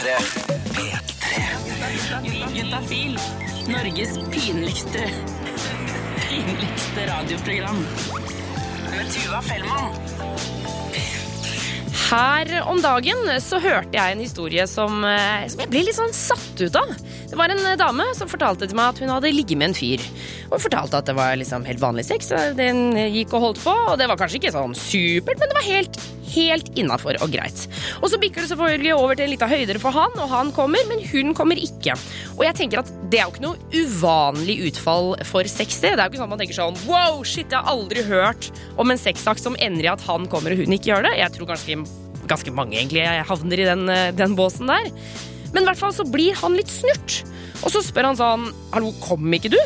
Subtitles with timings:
[0.00, 0.16] P3.
[1.20, 2.56] P3.
[2.56, 3.18] Juntafil.
[3.68, 5.10] Norges pinligste
[6.28, 7.86] pinligste radioprogram.
[8.96, 9.92] Med Tuva Fellmann.
[12.10, 16.14] Her om dagen så hørte jeg en historie som, eh, som jeg ble litt sånn
[16.16, 16.94] satt ut av.
[17.28, 19.76] Det var en eh, dame som fortalte til meg at hun hadde ligget med en
[19.76, 20.00] fyr.
[20.48, 22.32] Og fortalte at det var liksom helt vanlig sex.
[22.32, 25.60] og Den gikk og holdt på, og det var kanskje ikke sånn supert, men det
[25.60, 26.00] var helt,
[26.34, 27.66] helt innafor og greit.
[28.00, 30.84] Og så bikker det selvfølgelig over til en lita høydere for han, og han kommer,
[30.90, 31.96] men hun kommer ikke.
[32.36, 35.94] Og jeg tenker at det er jo ikke noe uvanlig utfall for sex, det.
[35.96, 38.92] Det er jo ikke sånn man tenker sånn wow, shit, jeg har aldri hørt om
[38.92, 41.16] en sexakt som ender i at han kommer og hun ikke gjør det.
[41.20, 41.80] Jeg tror ganske,
[42.30, 44.90] ganske mange egentlig havner i den, eh, den båsen der.
[45.50, 47.22] Men i hvert fall så blir han litt snurt.
[47.60, 49.60] Og så spør han sånn Hallo, kom ikke du?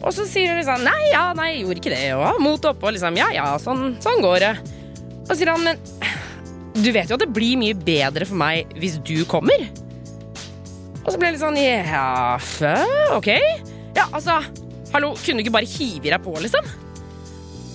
[0.00, 2.04] Og så sier hun liksom Nei, ja, nei, gjorde ikke det.
[2.16, 4.52] Og mot oppe og liksom Ja, ja, sånn, sånn går det.
[5.30, 5.80] Og sier han Men
[6.80, 9.66] du vet jo at det blir mye bedre for meg hvis du kommer.
[11.00, 12.74] Og så ble jeg litt sånn Ja, fø,
[13.16, 13.30] ok.
[13.96, 14.40] Ja, altså
[14.90, 16.66] Hallo, kunne du ikke bare hive deg på, liksom?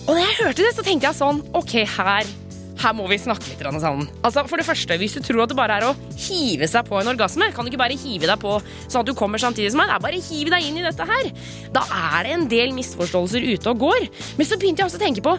[0.05, 2.27] Og da jeg hørte det, så tenkte jeg sånn Ok, her
[2.75, 4.09] her må vi snakke litt sammen.
[4.19, 6.99] Altså, for det første, Hvis du tror at det bare er å hive seg på
[6.99, 9.79] en orgasme, kan du ikke bare hive deg på sånn at du kommer samtidig som
[9.79, 9.87] meg.
[9.87, 11.31] Det er bare hiv deg inn i dette her.
[11.71, 14.09] Da er det en del misforståelser ute og går.
[14.35, 15.37] Men så begynte jeg også å tenke på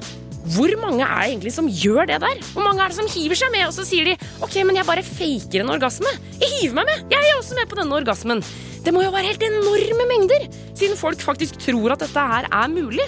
[0.55, 2.43] hvor mange er det egentlig som gjør det der?
[2.55, 4.87] Hvor mange er det som hiver seg med, og så sier de ok, men jeg
[4.87, 6.13] bare faker en orgasme.
[6.39, 7.09] Jeg hiver meg med.
[7.11, 8.45] Jeg er også med på denne orgasmen.
[8.87, 10.47] Det må jo være helt enorme mengder,
[10.79, 13.07] siden folk faktisk tror at dette her er mulig.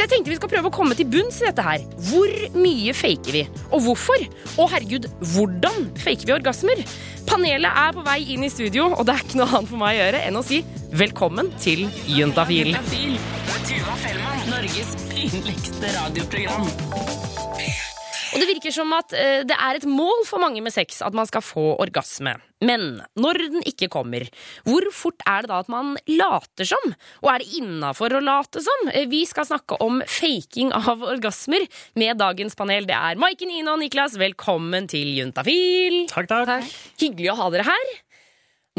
[0.00, 1.82] Så jeg tenkte vi skal prøve å komme til bunns i dette her.
[2.06, 4.22] Hvor mye faker vi, og hvorfor?
[4.54, 6.80] Og herregud, hvordan faker vi orgasmer?
[7.28, 9.92] Panelet er på vei inn i studio, og det er ikke noe annet for meg
[9.92, 10.62] å gjøre enn å si
[11.02, 12.72] velkommen til Juntafil.
[12.72, 13.20] Juntafil.
[13.68, 14.42] Tuva Fellmann.
[14.54, 17.89] Norges pinligste radioprogram.
[18.30, 21.14] Og det virker som at eh, det er et mål for mange med sex at
[21.16, 22.36] man skal få orgasme.
[22.62, 24.26] Men når den ikke kommer,
[24.68, 26.92] hvor fort er det da at man later som?
[27.24, 28.90] Og er det innafor å late som?
[28.92, 31.66] Eh, Vi skal snakke om faking av orgasmer
[31.98, 32.86] med dagens panel.
[32.86, 34.14] Det er Maiken, Ina og Niklas.
[34.20, 36.04] Velkommen til Juntafil.
[36.12, 36.70] Takk, takk.
[37.02, 37.98] Hyggelig å ha dere her.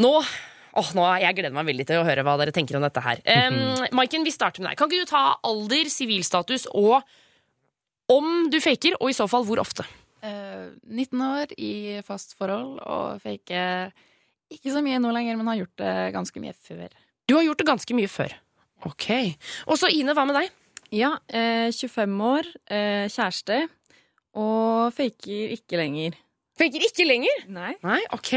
[0.02, 0.16] Nå
[0.72, 3.18] Åh, nå, Jeg gleder meg veldig til å høre hva dere tenker om dette her.
[3.28, 4.78] Um, Maiken, vi starter med deg.
[4.80, 7.02] Kan ikke du ta alder, sivilstatus og
[8.10, 9.84] om du faker, og i så fall hvor ofte?
[10.22, 13.92] Eh, 19 år i fast forhold og faker
[14.52, 16.88] ikke så mye nå lenger, men har gjort det ganske mye før.
[17.28, 18.34] Du har gjort det ganske mye før.
[18.86, 19.08] Ok.
[19.70, 20.50] Og så Ine, hva med deg?
[20.92, 23.62] Ja, eh, 25 år, eh, kjæreste,
[24.36, 26.18] og faker ikke lenger.
[26.58, 27.46] Faker ikke lenger?
[27.48, 27.72] Nei.
[27.82, 28.34] Nei, ok.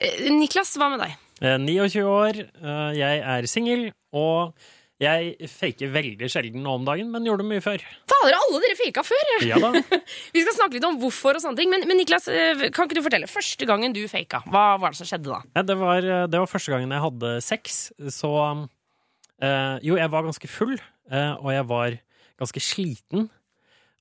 [0.00, 1.14] Eh, Niklas, hva med deg?
[1.40, 4.56] Eh, 29 år, eh, jeg er singel, og
[4.96, 7.82] jeg faker veldig sjelden nå om dagen, men gjorde det mye før.
[8.08, 9.32] Fader, alle dere faka før!
[9.44, 9.70] Ja da.
[10.34, 11.68] Vi skal snakke litt om hvorfor og sånne ting.
[11.72, 13.28] Men, men Niklas, eh, kan ikke du fortelle?
[13.28, 15.42] Første gangen du faka, hva var det som skjedde da?
[15.58, 17.76] Ja, det, var, eh, det var første gangen jeg hadde sex,
[18.16, 20.76] så øh, Jo, jeg var ganske full,
[21.12, 21.98] øh, og jeg var
[22.40, 23.28] ganske sliten.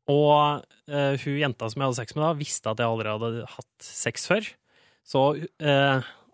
[0.08, 3.50] Og øh, hun jenta som jeg hadde sex med da, visste at jeg aldri hadde
[3.52, 4.48] hatt sex før.
[5.06, 5.28] Så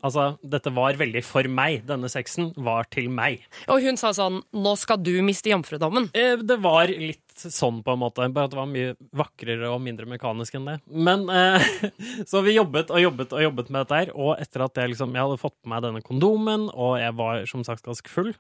[0.04, 1.86] altså, dette var veldig for meg.
[1.90, 3.44] Denne sexen var til meg.
[3.72, 6.10] Og hun sa sånn Nå skal du miste jomfrudommen.
[6.18, 8.28] Eh, Det var litt sånn, på en måte.
[8.34, 10.78] Bare at det var mye vakrere og mindre mekanisk enn det.
[10.92, 11.68] Men eh,
[12.30, 15.16] Så vi jobbet og jobbet og jobbet med dette her, og etter at jeg liksom
[15.16, 18.34] Jeg hadde fått på meg denne kondomen, og jeg var som sagt ganske full,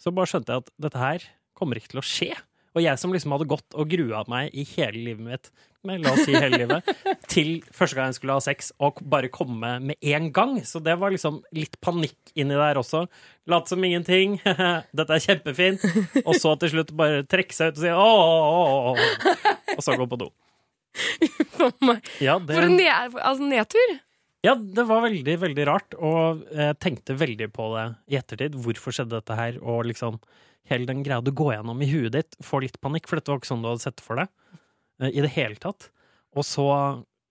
[0.00, 1.24] så bare skjønte jeg at dette her
[1.54, 2.32] kommer ikke til å skje.
[2.74, 5.50] Og jeg som liksom hadde gått og grua meg i hele livet mitt,
[5.84, 6.86] med, la oss si hele livet,
[7.32, 10.56] til første gang jeg skulle ha sex, og bare komme med en gang.
[10.64, 13.04] Så det var liksom litt panikk inni der også.
[13.52, 14.38] Late som ingenting.
[14.96, 15.84] Dette er kjempefint.
[16.24, 18.96] Og så til slutt bare trekke seg ut og si ååå,
[19.76, 20.30] og så gå på do.
[21.58, 22.02] For meg.
[22.22, 23.94] Ja, det, For en ned, altså, nedtur.
[24.46, 28.56] ja, det var veldig, veldig rart, og jeg tenkte veldig på det i ettertid.
[28.64, 29.60] Hvorfor skjedde dette her?
[29.62, 30.18] Og liksom
[30.70, 33.42] hele den greia du går gjennom i huet ditt, får litt panikk, for dette var
[33.42, 34.30] ikke sånn du hadde sett for deg
[35.02, 35.90] eh, i det hele tatt.
[36.34, 36.68] Og så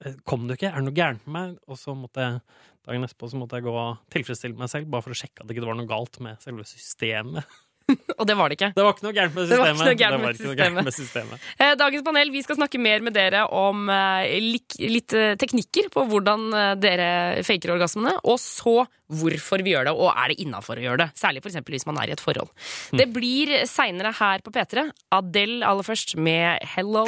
[0.05, 0.69] eh, kom du ikke.
[0.69, 1.57] Er det noe gærent med meg?
[1.67, 2.43] Og så måtte jeg
[2.83, 5.47] dagen etterpå så måtte jeg gå og tilfredsstille meg selv, bare for å sjekke at
[5.47, 7.59] det ikke var noe galt med selve systemet.
[8.19, 8.71] Og det var det ikke.
[8.75, 9.81] Det var ikke noe gærent med Det var systemet.
[9.81, 11.47] ikke noe gærent Det med var ikke noe gærent med systemet.
[11.63, 15.89] Eh, Dagens panel, vi skal snakke mer med dere om eh, lik, litt eh, teknikker
[15.93, 16.49] på hvordan
[16.81, 18.83] dere faker orgasmene, og så
[19.13, 21.09] hvorfor vi gjør det, og er det innafor å gjøre det.
[21.19, 22.49] Særlig for eksempel hvis man er i et forhold.
[22.97, 24.87] Det blir seinere her på P3.
[25.13, 27.03] Adele aller først med Hello.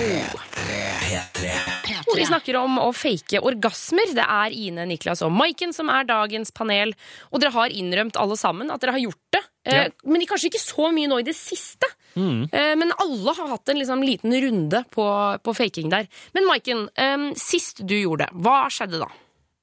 [2.05, 4.13] Hvor vi snakker om å fake orgasmer.
[4.17, 6.93] Det er Ine, Niklas og Maiken som er dagens panel.
[7.31, 9.41] Og dere har innrømt alle sammen at dere har gjort det.
[9.65, 9.89] Eh, Ja.
[10.05, 11.87] Men kanskje ikke så mye nå i det siste.
[12.15, 12.45] Mm.
[12.53, 15.05] Eh, Men alle har hatt en liksom liten runde på,
[15.43, 16.07] på faking der.
[16.33, 19.09] Men Maiken, eh, sist du gjorde det, hva skjedde da?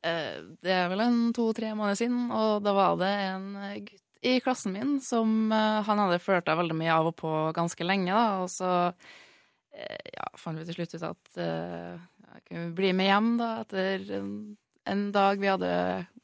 [0.04, 3.98] Eh, Det er vel en to-tre måneder siden, og da var det en eh, gutt
[4.22, 8.12] i klassen min som eh, Han hadde flørta veldig mye av og på ganske lenge,
[8.14, 8.92] da, og så
[9.74, 11.96] eh, ja, fant vi til slutt ut at eh,
[12.32, 14.30] jeg kunne bli med hjem da, etter en,
[14.86, 15.72] en dag vi hadde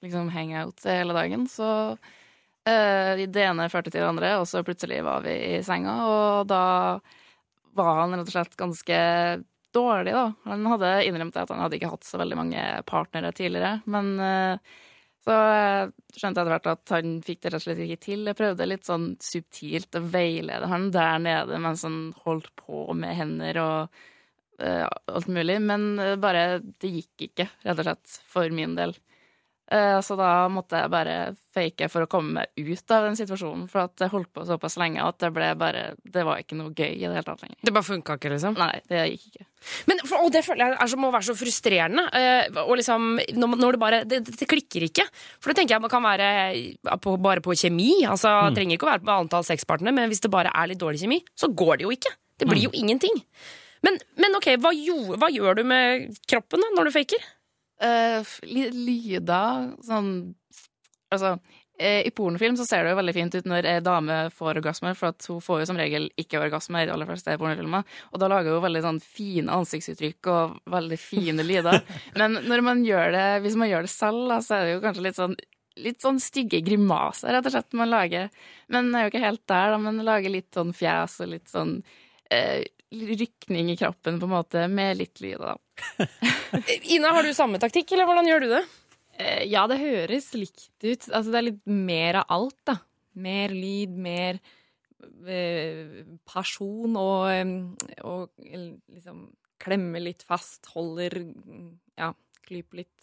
[0.03, 1.47] liksom hangout hele dagen.
[1.51, 2.17] Så eh,
[3.29, 6.65] det ene førte til det andre, og så plutselig var vi i senga, og da
[7.79, 8.99] var han rett og slett ganske
[9.75, 10.27] dårlig, da.
[10.49, 14.77] Han hadde innrømt at han hadde ikke hatt så veldig mange partnere tidligere, men eh,
[15.29, 18.29] så eh, skjønte jeg etter hvert at han fikk det rett og slett ikke til.
[18.31, 23.17] Jeg prøvde litt sånn subtilt å veilede han der nede mens han holdt på med
[23.19, 23.99] hender og
[24.63, 28.97] uh, alt mulig, men eh, bare det gikk ikke, rett og slett, for min del.
[29.71, 31.15] Eh, Så da måtte jeg bare
[31.53, 34.79] fake for å komme meg ut av den situasjonen, for at jeg holdt på såpass
[34.81, 37.59] lenge at det ble bare Det var ikke noe gøy i det hele tatt lenger.
[37.63, 38.57] Det bare funka ikke, liksom?
[38.57, 39.45] Nei, det gikk ikke.
[39.91, 42.07] Men, for, og det føler jeg er, så- må være så frustrerende.
[42.15, 45.05] eh, og liksom, når, når det bare det, det klikker ikke.
[45.41, 48.07] For det tenker jeg man kan være på, bare på kjemi.
[48.09, 50.79] Altså, Det trenger ikke å være på antall sexpartnere, men hvis det bare er litt
[50.81, 52.15] dårlig kjemi, så går det jo ikke.
[52.39, 53.21] Det blir jo ingenting.
[53.83, 57.19] Men, men ok, hva, jo, hva gjør du med kroppen da, når du faker?
[58.49, 60.13] Ly- lyder sånn
[61.09, 61.39] Altså,
[61.81, 64.93] eh, i pornofilm så ser det jo veldig fint ut når ei dame får orgasmer,
[64.99, 67.87] for at hun får jo som regel ikke orgasme i de aller fleste pornofilmer.
[68.13, 71.81] Og da lager hun veldig sånn fine ansiktsuttrykk og veldig fine lyder.
[72.21, 74.83] Men når man gjør det, hvis man gjør det selv, da, så er det jo
[74.85, 75.39] kanskje litt sånn
[75.79, 78.33] Litt sånn stygge grimaser, rett og slett, man lager.
[78.67, 79.77] Men er jo ikke helt der, da.
[79.79, 81.77] men lager litt sånn fjes og litt sånn
[82.35, 85.57] eh, rykning i kroppen, på en måte, med litt lyd, da.
[86.95, 88.63] Ina, har du samme taktikk, eller hvordan gjør du det?
[89.19, 91.09] Eh, Ja, det høres likt ut.
[91.11, 92.79] Altså, det er litt mer av alt, da.
[93.19, 94.39] Mer lyd, mer
[95.27, 99.27] eh, person og, eh, og liksom
[99.59, 101.19] klemme litt fast, holder
[101.99, 102.13] Ja,
[102.47, 102.95] klyper litt.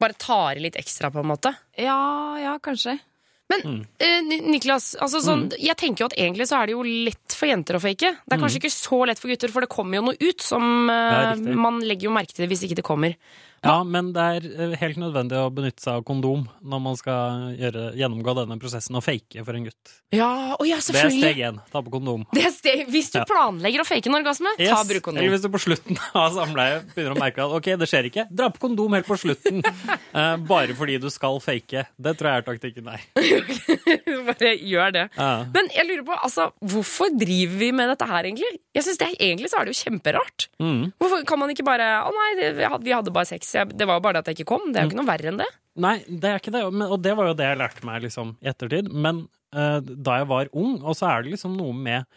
[0.00, 1.52] Bare tar i litt ekstra, på en måte?
[1.78, 2.96] Ja, ja, kanskje.
[3.52, 7.32] Eh, Ni- Niklas, altså sånn, jeg tenker jo at egentlig så er det jo lett
[7.36, 8.10] for jenter å fake.
[8.26, 10.88] Det er kanskje ikke så lett for gutter, for det kommer jo noe ut som
[10.90, 11.34] eh, Ja.
[11.54, 13.14] Man legger jo merke til det hvis ikke det kommer.
[13.64, 17.54] Ja, men det er eh, helt nødvendig å benytte seg av kondom når man skal
[17.58, 19.94] gjøre, gjennomgå denne prosessen og fake for en gutt.
[20.14, 21.42] Ja, å ja, Det er steg selvfølgelig.
[21.48, 21.60] én.
[21.72, 22.26] Ta på kondom.
[22.32, 22.84] Det er steg.
[22.92, 23.24] Hvis du Ja.
[23.24, 24.88] planlegger å fake en orgasme, ta Yes.
[24.88, 25.22] bruk kondom.
[25.24, 28.26] Eller hvis du på slutten av samleiet begynner å merke at ok, det skjer ikke,
[28.30, 29.64] dra på kondom helt på slutten.
[30.14, 31.86] uh, bare fordi du skal fake.
[31.98, 33.00] Det tror jeg er taktikken der.
[34.28, 35.04] Bare gjør det.
[35.16, 35.44] Ja.
[35.54, 38.52] Men jeg lurer på, altså, hvorfor driver vi med dette her, egentlig?
[38.74, 40.46] Jeg synes det, Egentlig så er det jo kjemperart.
[40.60, 40.92] Mm.
[41.00, 43.53] Hvorfor kan man ikke bare Å nei, vi hadde- vi hadde bare sex.
[43.54, 44.68] Jeg, det var bare det at jeg ikke kom.
[44.70, 45.48] Det er jo ikke noe verre enn det.
[45.84, 46.62] Nei, det er ikke det.
[46.66, 48.92] Og det var jo det jeg lærte meg liksom, i ettertid.
[48.92, 49.24] Men
[49.56, 52.08] uh, da jeg var ung, og så er det liksom noe med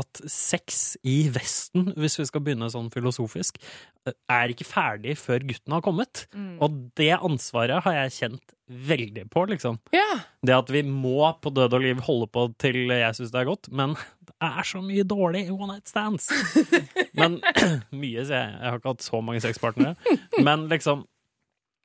[0.00, 3.60] at sex i Vesten, hvis vi skal begynne sånn filosofisk,
[4.06, 6.26] eh, er ikke ferdig før gutten har kommet.
[6.64, 9.78] Og det ansvaret har jeg kjent veldig på, liksom.
[9.92, 10.20] Ja.
[10.42, 13.48] Det at vi må på død og liv holde på til jeg syns det er
[13.50, 16.30] godt, men det er så mye dårlig one night stands.
[17.18, 17.38] Men
[17.94, 18.54] mye, sier jeg.
[18.58, 19.94] Jeg har ikke hatt så mange sexpartnere.
[20.42, 21.04] Men liksom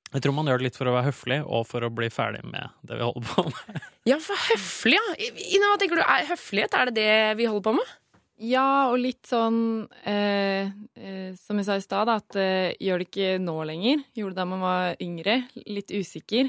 [0.10, 2.42] Jeg tror man gjør det litt for å være høflig, og for å bli ferdig
[2.50, 3.84] med det vi holder på med.
[4.10, 5.60] Ja, for høflig, ja.
[5.68, 6.06] Hva tenker du?
[6.32, 7.92] Høflighet, er det det vi holder på med?
[8.40, 13.08] Ja, og litt sånn eh, eh, Som jeg sa i stad, at eh, gjør det
[13.10, 14.06] ikke nå lenger.
[14.16, 15.36] Gjorde det da man var yngre.
[15.68, 16.48] Litt usikker.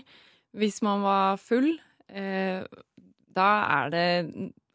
[0.55, 1.73] Hvis man var full,
[2.09, 2.63] eh,
[3.35, 4.07] da er det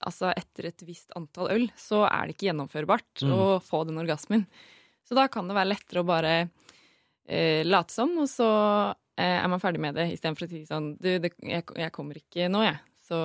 [0.05, 3.31] Altså, etter et visst antall øl, så er det ikke gjennomførbart Mm.
[3.31, 4.43] å få den orgasmen.
[5.07, 6.33] Så da kan det være lettere å bare
[7.27, 8.49] eh, late som, og så
[9.17, 12.19] eh, er man ferdig med det, istedenfor å si sånn Du, det, jeg, jeg kommer
[12.19, 12.77] ikke nå, jeg.
[13.05, 13.17] Så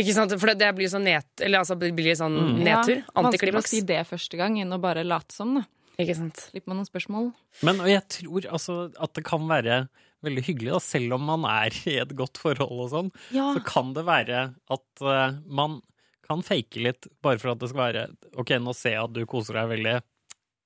[0.00, 0.32] Ikke sant?
[0.40, 1.28] For det, det blir sånn net...
[1.44, 2.58] Eller altså, det blir sånn Mm.
[2.64, 2.98] nedtur.
[3.02, 5.64] Ja, vanskelig å si det første gang enn å bare late som, da.
[6.00, 6.40] Ikke sant?
[6.50, 7.30] Slipper man noen spørsmål.
[7.64, 9.78] Men og jeg tror altså at det kan være
[10.26, 13.50] veldig hyggelig, da, selv om man er i et godt forhold og sånn, Ja.
[13.56, 14.42] så kan det være
[14.76, 15.80] at uh, man
[16.26, 18.06] kan fake litt bare for at det skal være
[18.40, 19.96] OK, nå ser jeg at du koser deg veldig.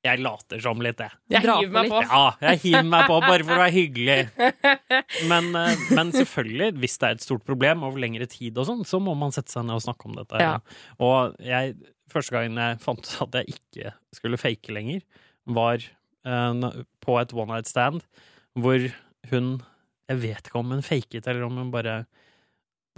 [0.00, 1.12] Jeg later som litt, jeg.
[1.28, 1.98] Jeg hiver meg på.
[2.06, 4.20] Ja, jeg hiver meg på bare for å være hyggelig.
[5.30, 8.84] Men, eh, men selvfølgelig, hvis det er et stort problem over lengre tid og sånn,
[8.88, 10.40] så må man sette seg ned og snakke om dette.
[10.40, 10.54] Ja.
[11.04, 11.74] Og jeg,
[12.12, 15.04] første gangen jeg fant ut at jeg ikke skulle fake lenger,
[15.50, 15.84] var
[16.28, 18.04] uh, på et one night stand
[18.58, 18.82] hvor
[19.30, 19.58] hun
[20.10, 22.00] Jeg vet ikke om hun faket, eller om hun bare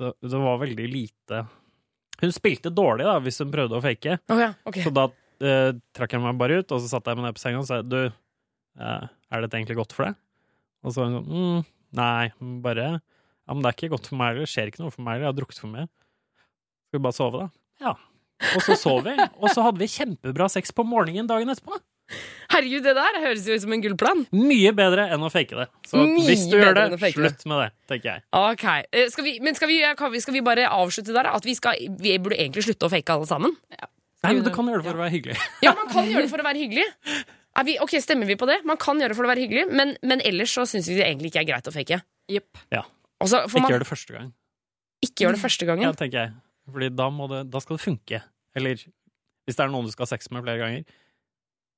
[0.00, 1.42] det, det var veldig lite
[2.22, 4.16] Hun spilte dårlig, da, hvis hun prøvde å fake.
[4.30, 4.84] Oh, ja, okay.
[4.86, 5.08] Så da
[5.44, 7.68] eh, trakk jeg meg bare ut, og så satte jeg meg ned på senga og
[7.68, 10.20] sa du, eh, er dette egentlig godt for deg?
[10.82, 11.66] Og så var hun sånn mm,
[11.98, 12.30] nei,
[12.64, 15.04] bare ja, men det er ikke godt for meg, eller det skjer ikke noe for
[15.04, 15.88] meg, eller jeg har drukket for mye.
[16.88, 17.48] Skal vi bare sove, da?
[17.82, 17.94] Ja.
[18.56, 21.78] Og så sov vi, og så hadde vi kjempebra sex på morgenen dagen etterpå.
[22.52, 24.24] Herregud, det der høres jo ut som en gullplan.
[24.36, 25.68] Mye bedre enn å fake det.
[25.88, 28.24] Så Mye hvis du gjør det, slutt med det, tenker jeg.
[28.36, 29.78] Ok, eh, skal vi, Men skal vi,
[30.20, 31.30] skal vi bare avslutte der?
[31.32, 33.56] At vi, skal, vi burde egentlig slutte å fake alle sammen?
[34.22, 35.36] Nei, men Du kan gjøre det for å være hyggelig.
[35.66, 36.84] Ja, man kan gjøre det for å være hyggelig.
[37.58, 38.60] Er vi, ok, Stemmer vi på det?
[38.68, 41.04] Man kan gjøre det for å være hyggelig, men, men ellers så syns vi det
[41.08, 41.98] egentlig ikke er greit å fake.
[42.32, 42.84] Ja,
[43.22, 44.30] Altså, for Ikke man gjør det første gang.
[45.04, 45.84] ikke gjør det første gangen.
[45.86, 46.32] Ja, tenker jeg.
[46.72, 48.22] Fordi da, må det, da skal det funke.
[48.58, 50.96] Eller hvis det er noen du skal ha sex med flere ganger.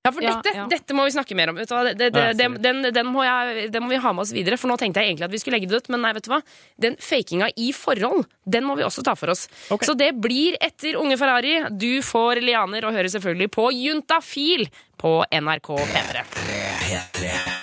[0.05, 0.65] Ja, for Ja, dette, ja.
[0.69, 1.57] dette må vi snakke mer om.
[1.57, 1.85] Vet du hva?
[1.89, 4.59] Det, det, det, den, den, den, må jeg, den må vi ha med oss videre,
[4.61, 5.89] for nå tenkte jeg egentlig at vi skulle legge det ut.
[5.95, 6.43] Men nei, vet du hva?
[6.85, 9.47] Den fakinga i forhold, den må vi også ta for oss.
[9.73, 9.89] Okay.
[9.89, 11.57] Så det blir etter Unge Ferrari.
[11.73, 14.69] Du får lianer og hører selvfølgelig på Juntafil
[15.01, 16.21] på NRK P3.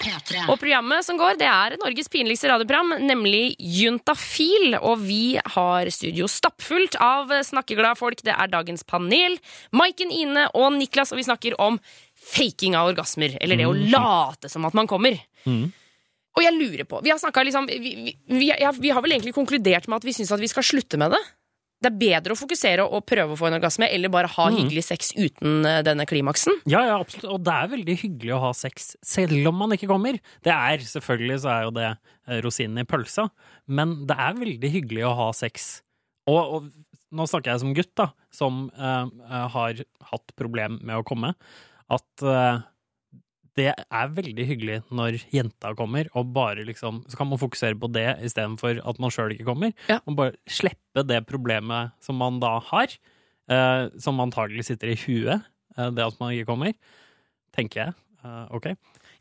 [0.01, 0.43] P3.
[0.49, 4.79] Og programmet som går, det er Norges pinligste radioprogram, nemlig Juntafil.
[4.81, 8.25] Og vi har studio stappfullt av snakkeglade folk.
[8.25, 9.37] Det er dagens panel.
[9.77, 11.77] Maiken, Ine og Niklas, og vi snakker om
[12.31, 13.37] faking av orgasmer.
[13.43, 15.19] Eller det å late som at man kommer.
[15.45, 15.69] Mm.
[16.31, 19.99] Og jeg lurer på Vi har, liksom, vi, vi, vi, har vel egentlig konkludert med
[19.99, 21.21] at vi syns at vi skal slutte med det?
[21.81, 24.83] Det er bedre å fokusere og prøve å få en orgasme, eller bare ha hyggelig
[24.85, 26.59] sex uten eh, denne klimaksen.
[26.69, 27.25] Ja, ja, absolutt.
[27.33, 30.19] Og det er veldig hyggelig å ha sex selv om man ikke kommer.
[30.45, 33.31] Det er selvfølgelig så er jo det eh, rosinen i pølsa,
[33.65, 35.71] men det er veldig hyggelig å ha sex.
[36.29, 39.83] Og, og nå snakker jeg som gutt, da, som eh, har
[40.13, 41.33] hatt problem med å komme,
[41.91, 42.61] at eh,
[43.59, 47.89] det er veldig hyggelig når jenta kommer, og bare liksom Så kan man fokusere på
[47.91, 49.73] det istedenfor at man sjøl ikke kommer.
[49.91, 49.99] Ja.
[50.05, 52.95] Og bare slippe det problemet som man da har,
[53.51, 55.43] eh, som antagelig sitter i huet,
[55.77, 56.73] eh, det at man ikke kommer,
[57.55, 57.93] tenker jeg.
[58.21, 58.65] Eh, ok.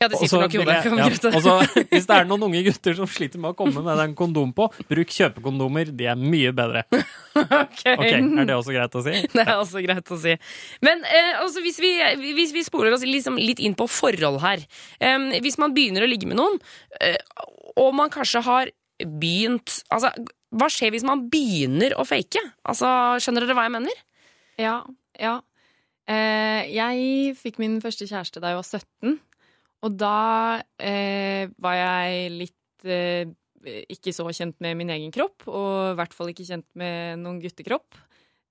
[0.00, 1.30] Ja, det sitter nok jeg- kan vi ja, gjøre det?
[1.37, 4.14] og så, hvis det er noen unge gutter som sliter med å komme med den
[4.16, 5.90] kondom på, bruk kjøpekondomer.
[5.97, 6.85] De er mye bedre.
[7.40, 7.83] Ok.
[7.87, 9.12] Ok, Er det også greit å si?
[9.30, 10.33] Det er også greit å si.
[10.83, 11.92] Men eh, altså, hvis, vi,
[12.35, 14.64] hvis vi spoler oss liksom litt inn på forhold her
[14.99, 16.59] em, Hvis man begynner å ligge med noen,
[17.00, 17.16] eh,
[17.78, 20.11] og man kanskje har begynt Altså,
[20.50, 22.42] hva skjer hvis man begynner å fake?
[22.69, 22.90] Altså,
[23.23, 24.02] Skjønner dere hva jeg mener?
[24.61, 24.75] Ja.
[25.21, 25.38] ja.
[26.11, 29.19] Eh, jeg fikk min første kjæreste da jeg var 17,
[29.87, 30.17] og da
[30.83, 33.31] eh, var jeg litt eh,
[33.93, 37.40] ikke så kjent med min egen kropp, og i hvert fall ikke kjent med noen
[37.43, 37.99] guttekropp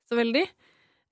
[0.09, 0.45] så veldig.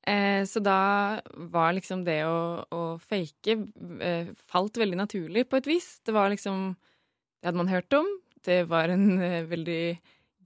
[0.08, 1.20] Eh, så da
[1.52, 3.58] var liksom det å, å fake
[4.00, 5.98] eh, falt veldig naturlig på et vis.
[6.06, 6.76] Det var liksom
[7.38, 8.08] Det hadde man hørt om.
[8.46, 9.82] Det var en eh, veldig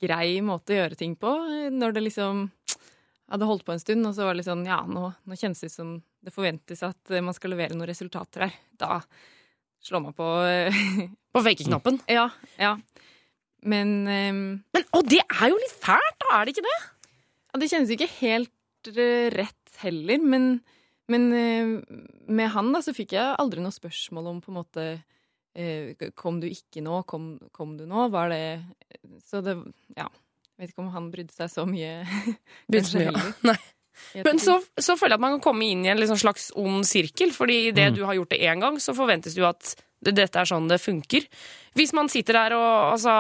[0.01, 1.31] grei måte å gjøre ting på.
[1.72, 2.48] Når det liksom
[3.32, 5.62] hadde holdt på en stund, og så var det litt sånn Ja, nå, nå kjennes
[5.64, 8.58] det ut som det forventes at eh, man skal levere noen resultater her.
[8.80, 9.00] Da
[9.82, 10.82] slår man på eh,
[11.34, 12.02] På fake-knappen.
[12.12, 12.28] Ja.
[12.60, 12.76] ja.
[13.62, 14.44] Men um,
[14.76, 16.34] Men Og det er jo litt fælt, da!
[16.40, 16.80] Er det ikke det?
[17.52, 20.44] ja, det kjennes jo ikke helt eh, rett heller, men,
[21.10, 21.24] men
[22.30, 24.86] med han da, så fikk jeg aldri noe spørsmål om på en måte
[26.16, 27.02] Kom du ikke nå?
[27.10, 28.06] Kom, kom du nå?
[28.14, 28.44] Var det
[29.28, 29.58] Så det
[29.98, 30.06] Ja.
[30.62, 31.94] Vet ikke om han brydde seg så mye.
[32.70, 33.13] brydde seg mye.
[33.18, 33.36] ja.
[33.51, 33.60] Nei.
[34.25, 36.86] Men så, så føler jeg at man kan komme inn i en liksom slags ond
[36.89, 37.34] sirkel.
[37.36, 37.96] Fordi idet Mm.
[38.00, 40.68] du har gjort det én gang, så forventes det jo at det- dette er sånn
[40.70, 41.25] det funker.
[41.77, 43.12] Hvis man sitter der og altså,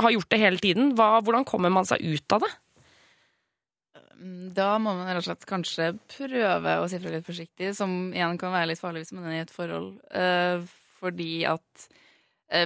[0.00, 2.52] har gjort det hele tiden, hva, hvordan kommer man seg ut av det?
[4.22, 8.12] Mm, Da må man rett og slett kanskje prøve å si fra litt forsiktig, som
[8.14, 9.98] igjen kan være litt farlig hvis man er i et forhold.
[10.14, 10.62] Eh,
[11.02, 11.88] fordi at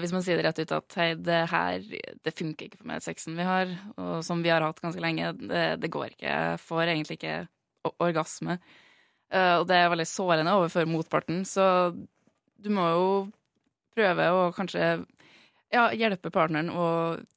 [0.03, 3.05] hvis man sier det rett ut at hei, det her det funker ikke for meg,
[3.05, 6.27] sexen vi har, og som vi har hatt ganske lenge, det, det går ikke.
[6.27, 7.37] Jeg får egentlig ikke
[8.03, 8.59] orgasme.
[9.31, 13.09] Eh, og det er veldig sårende overfor motparten, så du må jo
[13.97, 14.97] prøve å kanskje
[15.75, 16.87] ja, hjelpe partneren å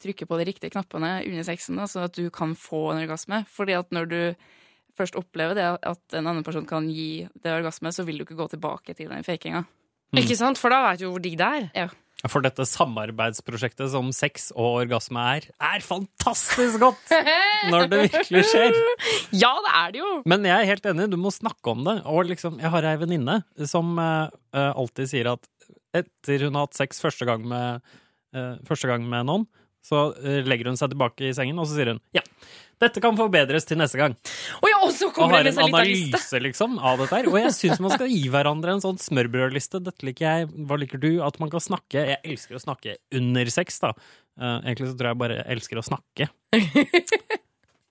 [0.02, 3.44] trykke på de riktige knappene under sexen, da, sånn at du kan få en orgasme.
[3.50, 4.20] Fordi at når du
[5.00, 8.38] først opplever det at en annen person kan gi det orgasme, så vil du ikke
[8.40, 9.64] gå tilbake til den fakinga.
[10.14, 10.22] Mm.
[10.24, 10.60] Ikke sant?
[10.62, 11.70] For da veit du hvor digg det er.
[12.28, 17.14] For dette samarbeidsprosjektet som sex og orgasme er, er fantastisk godt
[17.72, 18.76] når det virkelig skjer.
[19.32, 20.10] Ja, det er det jo!
[20.28, 21.96] Men jeg er helt enig, du må snakke om det.
[22.12, 23.40] Og liksom, jeg har ei venninne
[23.72, 25.48] som eh, alltid sier at
[25.96, 27.86] etter hun har hatt sex første gang med,
[28.36, 29.48] uh, første gang med noen,
[29.86, 32.22] så uh, legger hun seg tilbake i sengen, og så sier hun ja,
[32.80, 34.16] dette kan forbedres til neste gang.
[34.62, 36.16] Og ja, og så kommer og det en liste.
[36.16, 37.28] analyse liksom, av dette her.
[37.32, 39.84] Og jeg syns man skal gi hverandre en sånn smørbrødliste.
[39.84, 40.50] Dette liker jeg.
[40.70, 41.12] Hva liker du?
[41.26, 42.06] At man kan snakke.
[42.14, 43.92] Jeg elsker å snakke under sex, da.
[44.40, 46.32] Uh, egentlig så tror jeg bare jeg elsker å snakke.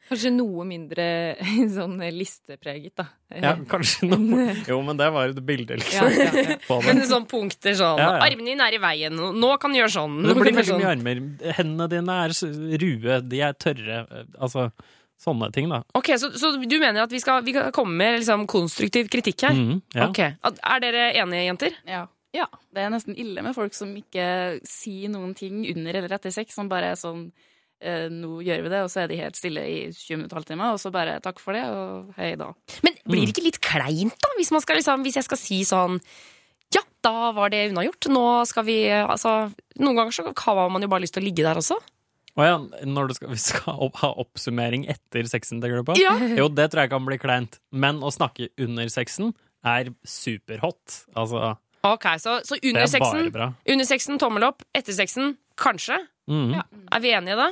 [0.09, 1.05] Kanskje noe mindre
[1.77, 3.07] sånn listepreget, da.
[3.43, 4.47] Ja, kanskje noe.
[4.69, 6.09] Jo, men det var et bilde, liksom.
[6.09, 6.57] ja, ja.
[6.57, 6.79] ja.
[6.87, 8.23] Men sånn punkter sånn Ja, ja.
[8.29, 9.19] Armene dine er i veien.
[9.37, 10.21] Nå kan du gjøre sånn.
[10.25, 10.81] Det blir veldig sånn.
[10.85, 11.21] mye armer.
[11.59, 12.37] Hendene dine er
[12.85, 14.05] rue, de er tørre.
[14.09, 14.71] eh, Altså
[15.19, 15.81] Sånne ting, da.
[15.99, 19.43] Ok, Så, så du mener at vi skal, vi skal komme med liksom, konstruktiv kritikk
[19.49, 19.57] her?
[19.57, 20.07] Mm, ja.
[20.13, 20.37] Okay.
[20.47, 21.75] Er dere enige, jenter?
[21.91, 22.05] Ja.
[22.37, 22.47] Ja.
[22.71, 24.29] Det er nesten ille med folk som ikke
[24.63, 28.71] sier noen ting under eller etter sex, som bare er sånn eh, Nå gjør vi
[28.73, 31.39] det, og så er de helt stille i 20 minutter, halvtime, og så bare takk
[31.39, 32.49] for det, og hei da.
[32.83, 34.33] Men blir det ikke litt kleint, da?
[34.39, 36.01] Hvis, man skal, liksom, hvis jeg skal si sånn
[36.75, 38.11] Ja, da var det unnagjort.
[38.13, 41.47] Nå skal vi Altså, noen ganger så har man jo bare lyst til å ligge
[41.47, 41.79] der også.
[42.39, 45.97] Å ja, når du skal, vi skal opp, ha oppsummering etter sexen, tenker du på?
[45.99, 46.13] Ja.
[46.39, 47.59] Jo, det tror jeg kan bli kleint.
[47.73, 49.33] Men å snakke under sexen
[49.67, 51.01] er superhot.
[51.19, 51.57] Altså,
[51.87, 53.29] Ok, Så, så under er sexen,
[53.71, 56.01] under sexen tommel opp, etter sexen kanskje.
[56.31, 56.57] Mhm.
[56.59, 56.65] Ja.
[56.93, 57.49] Er vi enige da?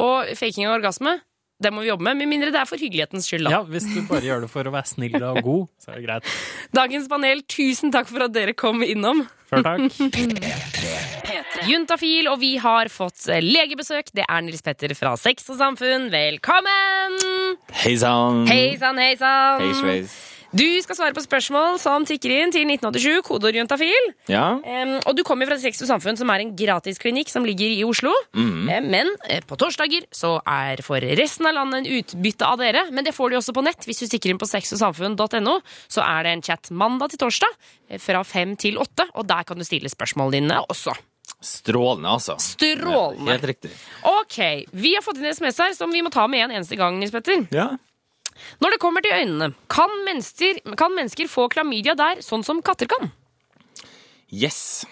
[0.00, 1.18] Og faking av orgasme,
[1.60, 2.16] det må vi jobbe med.
[2.22, 3.58] Med mindre det er for hyggelighetens skyld, da.
[3.58, 6.06] Ja, hvis du bare gjør det for å være snill og god, så er det
[6.06, 6.30] greit.
[6.80, 9.26] Dagens panel, tusen takk for at dere kom innom.
[9.50, 9.80] Sjøl takk.
[11.68, 14.14] Juntafil, og vi har fått legebesøk.
[14.16, 16.08] Det er Nils Petter fra Sex og Samfunn.
[16.14, 17.20] Velkommen!
[17.82, 18.46] Hei sann!
[18.48, 19.60] Hei sann, hei sann.
[19.60, 20.16] Hei, sveis.
[20.50, 24.08] Du skal svare på spørsmål som tikker inn til 1987, kodeord juntafil.
[24.30, 24.56] Ja?
[24.58, 27.84] Um, og du kommer fra Sex og Samfunn, som er en gratisklinikk som ligger i
[27.86, 28.10] Oslo.
[28.34, 28.68] Mhm.
[28.70, 32.88] Eh, men eh, på torsdager så er for resten av landet en utbytte av dere.
[32.90, 33.86] Men det får du også på nett.
[33.86, 35.54] Hvis du stikker inn på sexogsamfunn.no,
[35.86, 37.54] så er det en chat mandag til torsdag
[37.88, 39.06] eh, fra fem til åtte.
[39.14, 40.96] Og der kan du stille spørsmålene dine også.
[41.40, 42.34] Strålende, altså.
[42.42, 43.30] Strålende.
[43.30, 43.70] Helt riktig.
[44.04, 46.76] Ok, Vi har fått inn en SMS her som vi må ta med en eneste
[46.76, 46.98] gang.
[47.00, 47.46] Nils Petter.
[47.54, 47.70] Ja.
[48.60, 52.90] Når det kommer til øynene, kan mennesker, kan mennesker få klamydia der, sånn som katter
[52.90, 53.12] kan?
[54.30, 54.84] Yes.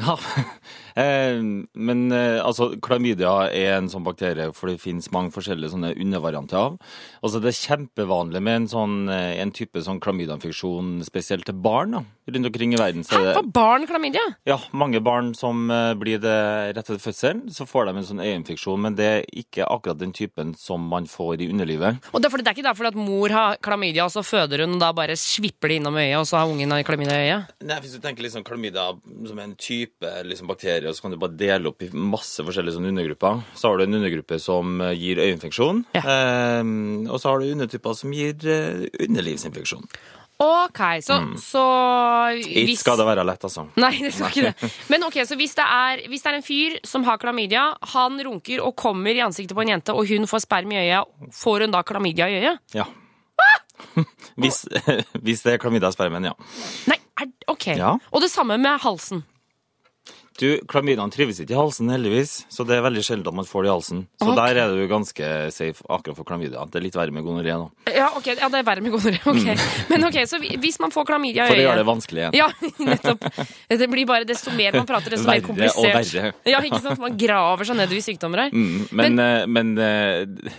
[0.00, 0.16] Ja.
[0.98, 1.38] Eh,
[1.74, 6.58] men eh, altså, klamydia er en sånn bakterie, for det finnes mange forskjellige sånne undervarianter
[6.58, 6.78] av.
[7.22, 11.96] Altså, det er kjempevanlig med en, sånn, eh, en type sånn klamydiainfeksjon, spesielt til barn.
[11.96, 12.02] Da.
[12.32, 14.22] Rundt omkring i verden så Hæ, for barn klamydia?
[14.46, 15.66] ja, mange barn som
[15.98, 16.36] blir det
[16.76, 20.12] rett etter fødselen, så får de en sånn øyeinfeksjon, men det er ikke akkurat den
[20.14, 21.98] typen som man får i underlivet.
[22.12, 24.64] Og det er, fordi, det er ikke derfor at mor har klamydia, og så føder
[24.64, 27.52] hun, og da bare svipper det innom øyet, og så har ungen klamydia i øyet?
[27.66, 28.88] Nei, Hvis du tenker liksom klamydia
[29.28, 32.76] som en type liksom bakterie, og så kan du bare dele opp i masse forskjellige
[32.78, 33.42] sånne undergrupper.
[33.58, 36.02] Så har du en undergruppe som eh, gir øyeinfeksjon, Ja.
[36.02, 36.64] eh,
[37.10, 39.86] og så har du undertyper som gir eh, underlivsinfeksjon.
[40.42, 41.60] Ok, så, så
[42.34, 43.62] Ikke skal det være lett, altså.
[43.78, 44.70] Nei, det skal ikke det.
[44.90, 48.18] Men ok, så hvis det, er, hvis det er en fyr som har klamydia, han
[48.26, 51.66] runker og kommer i ansiktet på en jente, og hun får sperm i øyet, får
[51.66, 52.58] hun da klamydia i øyet?
[52.74, 52.88] Ja.
[54.40, 54.62] Hvis,
[55.26, 56.32] hvis det er klamydia-spermen, ja.
[56.88, 57.66] Nei, er, ok.
[57.76, 57.90] Ja.
[58.14, 59.22] Og det samme med halsen.
[60.40, 63.68] Du, Klamydiaen trives ikke i halsen, heldigvis, så det er veldig sjelden man får det
[63.68, 64.00] i halsen.
[64.22, 64.38] Så okay.
[64.38, 66.64] der er du ganske safe akkurat for klamydia.
[66.72, 67.68] Det er litt verre med gonoré, nå.
[67.92, 69.20] Ja, ok, ja, det er verre med gonoré.
[69.28, 69.66] ok.
[69.92, 72.38] Men ok, så hvis man får klamydia i øyet For det gjør det vanskelig igjen.
[72.40, 72.48] Ja,
[72.92, 73.28] nettopp.
[73.68, 76.14] Det blir bare Desto mer man prater, desto mer Verre og komplisert.
[76.14, 76.34] verre.
[76.48, 77.02] Ja, ikke sant?
[77.02, 78.54] Man graver seg nedover i sykdommer her.
[78.56, 80.54] Mm, men men, men eh,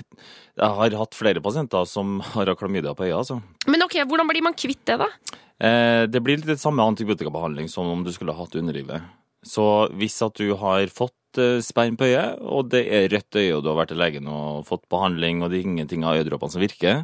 [0.53, 3.39] jeg har hatt flere pasienter som har klamydia på øya, altså.
[3.65, 5.09] Men ok, hvordan blir man kvitt det, da?
[5.57, 9.01] Eh, Det blir litt samme antibiotikabehandling som om du skulle hatt underlivet.
[9.43, 9.67] Så
[9.99, 13.63] hvis at du har fått eh, sperm på øyet, og det er rødt øye, og
[13.63, 16.63] du har vært til legen og fått behandling, og det er ingenting av øyedråpene som
[16.63, 17.03] virker,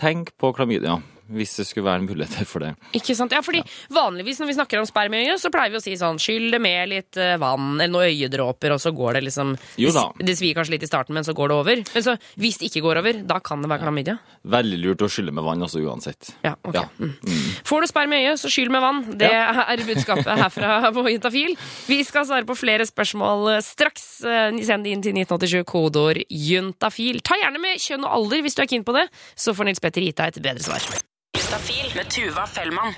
[0.00, 1.00] tenk på klamydia,
[1.32, 2.72] hvis det skulle være muligheter for det.
[2.96, 3.32] Ikke sant?
[3.32, 3.62] Ja, fordi
[3.94, 6.50] Vanligvis når vi snakker om sperm i øyet, så pleier vi å si sånn Skyll
[6.52, 10.06] det med litt eh, vann eller noen øyedråper, og så går det liksom Jo da.
[10.18, 11.82] Det, svir kanskje litt i starten, men så går det over.
[11.94, 14.16] Men så hvis det ikke går over, da kan det være klamydia.
[14.54, 16.34] Veldig lurt å skylle med vann også uansett.
[16.44, 16.76] Ja, ok.
[16.76, 16.84] Ja.
[17.00, 17.38] Mm.
[17.64, 19.02] Får du sperm i øyet, så skyll med vann.
[19.20, 19.30] Det
[19.74, 21.56] er budskapet herfra på Juntafil.
[21.88, 24.06] Vi skal svare på flere spørsmål eh, straks.
[24.26, 27.20] Eh, Send inn til 1987, kodeord juntafil.
[27.24, 29.08] Ta gjerne med kjønn og alder hvis du er keen på det,
[29.38, 31.13] så får Nils Petter gitt deg et bedre svar.
[31.44, 32.94] Juntafil med Tuva Fellmann.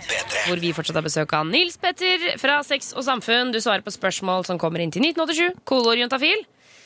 [0.46, 3.48] Hvor vi fortsatt har besøk av Nils Petter fra Sex og Samfunn.
[3.50, 6.44] Du svarer på spørsmål som kommer inn til 1987, Kolor juntafil.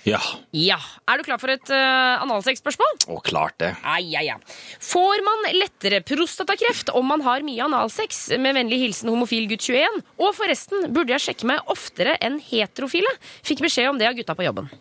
[0.09, 0.23] Ja,
[0.57, 0.79] Ja.
[1.05, 3.03] Er du klar for et uh, analsexspørsmål?
[3.12, 3.75] Å, klart det.
[3.85, 4.38] Ai, ai, ai.
[4.81, 8.31] Får man lettere prostatakreft om man har mye analsex?
[8.40, 10.01] Med vennlig hilsen homofil gutt 21.
[10.16, 13.12] Og forresten, burde jeg sjekke meg oftere enn heterofile?
[13.44, 14.73] Fikk beskjed om det av gutta på jobben.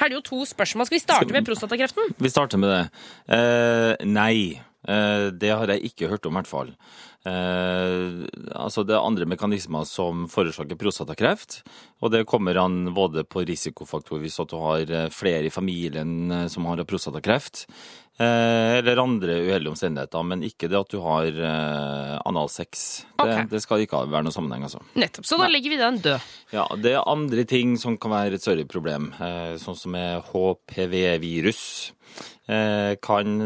[0.00, 0.88] Her er det jo to spørsmål.
[0.88, 2.16] Skal vi starte med prostatakreften?
[2.16, 2.82] Vi starter med det.
[3.28, 6.70] Uh, nei, eh, det har jeg ikke hørt om i hvert fall.
[7.20, 8.24] Eh,
[8.56, 11.60] altså det er andre mekanismer som forårsaker prostatakreft,
[12.00, 16.46] og det kommer an både på risikofaktor hvis du har eh, flere i familien eh,
[16.48, 17.66] som har prostatakreft,
[18.16, 22.86] eh, eller andre uheldige omstendigheter, men ikke det at du har eh, analsex.
[23.20, 23.50] Det, Ok.
[23.52, 24.80] det skal ikke være noe sammenheng, altså.
[24.96, 25.26] Nettopp.
[25.28, 26.28] Så da legger vi den død.
[26.56, 30.22] Ja, det er andre ting som kan være et større problem, eh, sånn som er
[30.32, 31.92] HPV-virus.
[32.50, 33.36] Kan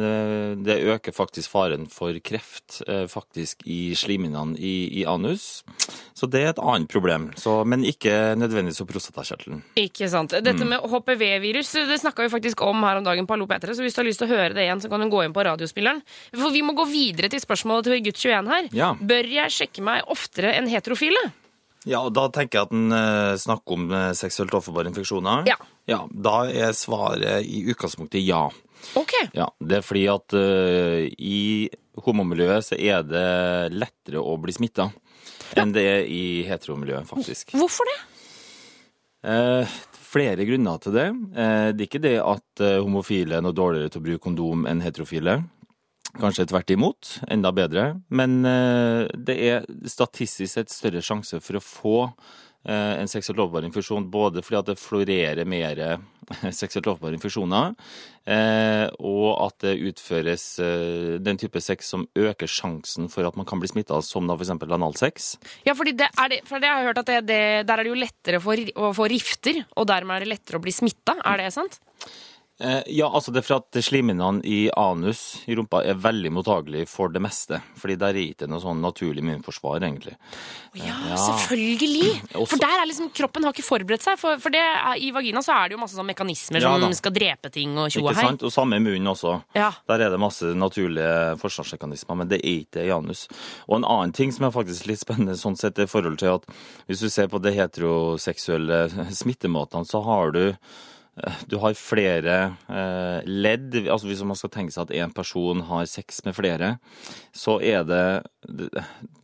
[0.65, 2.79] det øke faktisk faren for kreft,
[3.13, 5.63] faktisk i slimhinnene i, i anus.
[6.15, 9.63] Så det er et annet problem, så, men ikke nødvendigvis for prostatakjertelen.
[9.81, 10.31] Ikke sant.
[10.37, 10.69] Dette Mm.
[10.75, 13.95] med HPV-virus det snakka vi faktisk om her om dagen på Hallo P3, så hvis
[13.97, 16.03] du har lyst til å høre det igjen, så kan du gå inn på radiospilleren.
[16.35, 18.69] For vi må gå videre til spørsmålet til gutt 21 her.
[18.73, 18.93] Ja.
[19.01, 21.25] Bør jeg sjekke meg oftere enn heterofile?
[21.85, 25.43] Ja, og Da tenker jeg at en eh, snakker om eh, seksuelt overforbare infeksjoner.
[25.51, 25.59] Ja.
[25.91, 25.99] ja.
[26.09, 28.47] Da er svaret i utgangspunktet ja.
[28.97, 29.13] Ok.
[29.37, 31.69] Ja, Det er fordi at eh, i
[32.03, 33.29] homomiljøet så er det
[33.75, 34.91] lettere å bli smitta
[35.59, 37.55] enn det er i heteromiljøet, faktisk.
[37.55, 37.99] Hvorfor det?
[39.31, 39.75] Eh,
[40.15, 41.09] flere grunner til det.
[41.09, 44.67] Eh, det er ikke det at eh, homofile er noe dårligere til å bruke kondom
[44.71, 45.41] enn heterofile.
[46.15, 47.87] Kanskje tvert imot, enda bedre.
[48.15, 51.99] Men eh, det er statistisk sett større sjanse for å få
[52.73, 55.81] en seksuelt lovbar infeksjon, både fordi at det florerer mer
[56.61, 57.75] seksuelt lovbare infeksjoner,
[58.31, 63.49] eh, og at det utføres eh, den type sex som øker sjansen for at man
[63.49, 64.55] kan bli smitta, som da f.eks.
[64.65, 65.33] analsex.
[65.67, 67.85] Ja, fordi det er det, for det har jeg hørt at det, det, der er
[67.85, 71.19] det jo lettere å få rifter, og dermed er det lettere å bli smitta.
[71.25, 71.81] Er det sant?
[72.63, 76.87] Eh, ja, altså det er for at slimhinnene i anus i rumpa er veldig mottagelige
[76.87, 77.59] for det meste.
[77.81, 80.15] Fordi der er ikke noe sånn naturlig immunforsvar, egentlig.
[80.79, 81.17] Ja, Ja.
[81.19, 82.13] selvfølgelig!
[82.51, 84.19] For der er liksom, kroppen har ikke forberedt seg.
[84.19, 84.63] For, for det
[85.03, 87.91] i vagina så er det jo masse sånn mekanismer Ja som skal drepe ting og
[87.95, 88.27] tjo og hei.
[88.35, 89.37] Og samme i munnen også.
[89.59, 89.73] Ja.
[89.91, 93.27] Der er det masse naturlige forsvarsmekanismer, men det er ikke det i anus.
[93.69, 96.35] Og en annen ting som er faktisk litt spennende sånn sett, er i forhold til
[96.39, 96.47] at
[96.87, 98.85] hvis du ser på de heteroseksuelle
[99.23, 100.59] smittemåtene, så har du eh,
[101.47, 103.77] du har flere eh, ledd.
[103.87, 106.73] altså Hvis man skal tenke seg at én person har sex med flere,
[107.35, 108.03] så er det,
[108.51, 108.73] det,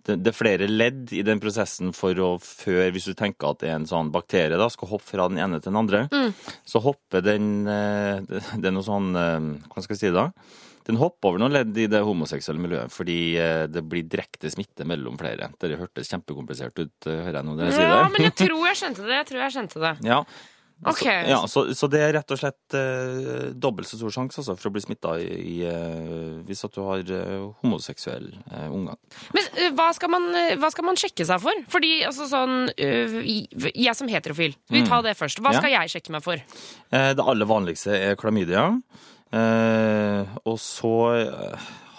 [0.07, 3.89] det er flere ledd i den prosessen for å før Hvis du tenker at en
[3.91, 8.23] sånn bakterie da, skal hoppe fra den ene til den andre, så hopper den eh,
[8.29, 10.31] Det det er noe sånn eh, Hva skal jeg si da?
[10.87, 13.19] Den hopper over noen ledd i det homoseksuelle miljøet, fordi
[13.71, 15.51] det blir direkte smitte mellom flere.
[15.61, 19.05] Det hørtes kjempekomplisert ut, hører jeg nå dere sier Ja, men jeg tror jeg skjønte
[19.05, 19.19] det.
[19.21, 19.93] Jeg tror jeg skjønte det.
[20.09, 20.23] Ja.
[20.87, 21.03] Ok.
[21.05, 24.55] Så, ja, så, så det er rett og slett eh, dobbelt så stor sjanse altså,
[24.57, 28.97] for å bli smitta eh, hvis at du har eh, homoseksuell eh, omgang.
[29.37, 31.61] Men uh, hva, skal man, uh, hva skal man sjekke seg for?
[31.69, 33.21] Fordi altså sånn uh,
[33.75, 35.43] Jeg som heterofil, vi tar det først.
[35.45, 35.57] Hva Mm.
[35.59, 35.61] Ja.
[35.65, 36.43] skal jeg sjekke meg for?
[36.95, 38.69] Eh, det aller vanligste er klamydia.
[39.35, 40.93] Eh, og så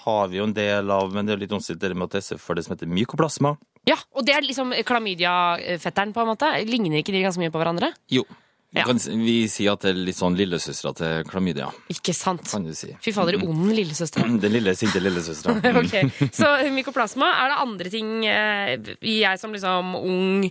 [0.03, 2.37] har vi jo en del av Men det er litt omstridt det med å teste
[2.41, 3.53] for det som heter mykoplasma.
[3.87, 6.49] Ja, Og det er liksom klamydia-fetteren, på en måte?
[6.67, 7.91] Ligner ikke de ganske mye på hverandre?
[8.13, 8.23] Jo.
[8.71, 8.85] Vi Ja.
[8.87, 12.45] vi si at det er litt sånn lillesøstera til klamydia, Ikke sant?
[12.49, 12.93] kan du si.
[13.03, 14.23] Fy fader, ond lillesøster.
[14.39, 15.57] Den lille, sinte lillesøstera.
[15.81, 20.45] ok, Så mykoplasma, er det andre ting eh, jeg som liksom ung,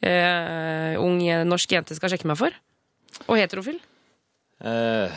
[0.00, 2.56] uh, ung norsk jente skal sjekke meg for?
[3.28, 3.76] Og heterofil?
[4.64, 5.12] Eh,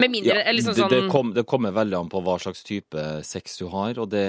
[0.00, 2.38] Med mindre ja, eller sånn, det, det, sånn kom, det kommer veldig an på hva
[2.42, 3.98] slags type sex du har.
[4.02, 4.24] Og det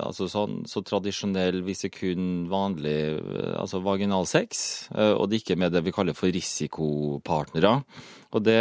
[0.00, 4.64] altså sånn, så tradisjonell hvis det kun vanlig eh, altså vaginalsex,
[4.96, 7.76] eh, og det ikke med det vi kaller for risikopartnere.
[8.34, 8.58] Og det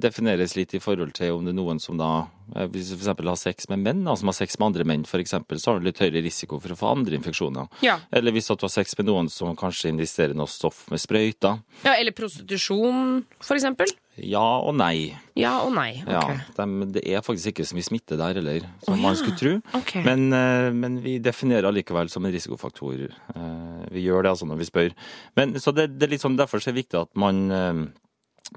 [0.00, 2.10] defineres litt i forhold til om det er noen som da
[2.54, 3.10] eh, Hvis du f.eks.
[3.20, 5.88] har sex med menn, altså som har sex med andre menn, eksempel, så har du
[5.88, 7.68] litt høyere risiko for å få andre infeksjoner.
[7.84, 7.98] Ja.
[8.14, 11.60] Eller hvis du har sex med noen som kanskje injiserer noe stoff med sprøyter.
[11.84, 13.92] ja, Eller prostitusjon, eksempel?
[14.20, 15.10] Ja og nei.
[15.34, 15.98] Ja og nei.
[16.06, 16.12] ok.
[16.14, 19.18] Ja, de, det er faktisk ikke så mye smitte der heller, som man ja.
[19.18, 19.54] skulle tro.
[19.80, 20.04] Okay.
[20.06, 23.08] Men, eh, men vi definerer allikevel som en risikofaktor.
[23.34, 24.94] Eh, Vi gjør det altså når vi spør.
[25.36, 27.44] Men, så det, det er litt sånn, Derfor er det viktig at man,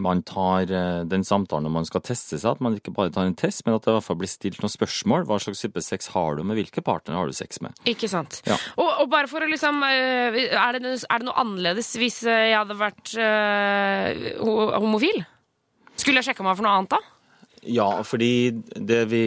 [0.03, 2.57] man tar eh, den samtalen når man skal teste seg.
[2.57, 4.59] At man ikke bare tar en test, men at det i hvert fall blir stilt
[4.61, 5.25] noen spørsmål.
[5.29, 7.77] Hva slags type sex har du med hvilke partnere har du sex med?
[7.89, 8.41] Ikke sant.
[8.47, 8.59] Ja.
[8.77, 12.35] Og, og bare for å liksom øh, er det, er det noe annerledes hvis øh,
[12.51, 15.23] jeg hadde vært øh, homofil?
[15.97, 17.01] Skulle jeg sjekka meg for noe annet da?
[17.67, 18.29] Ja, fordi
[18.79, 19.19] det vi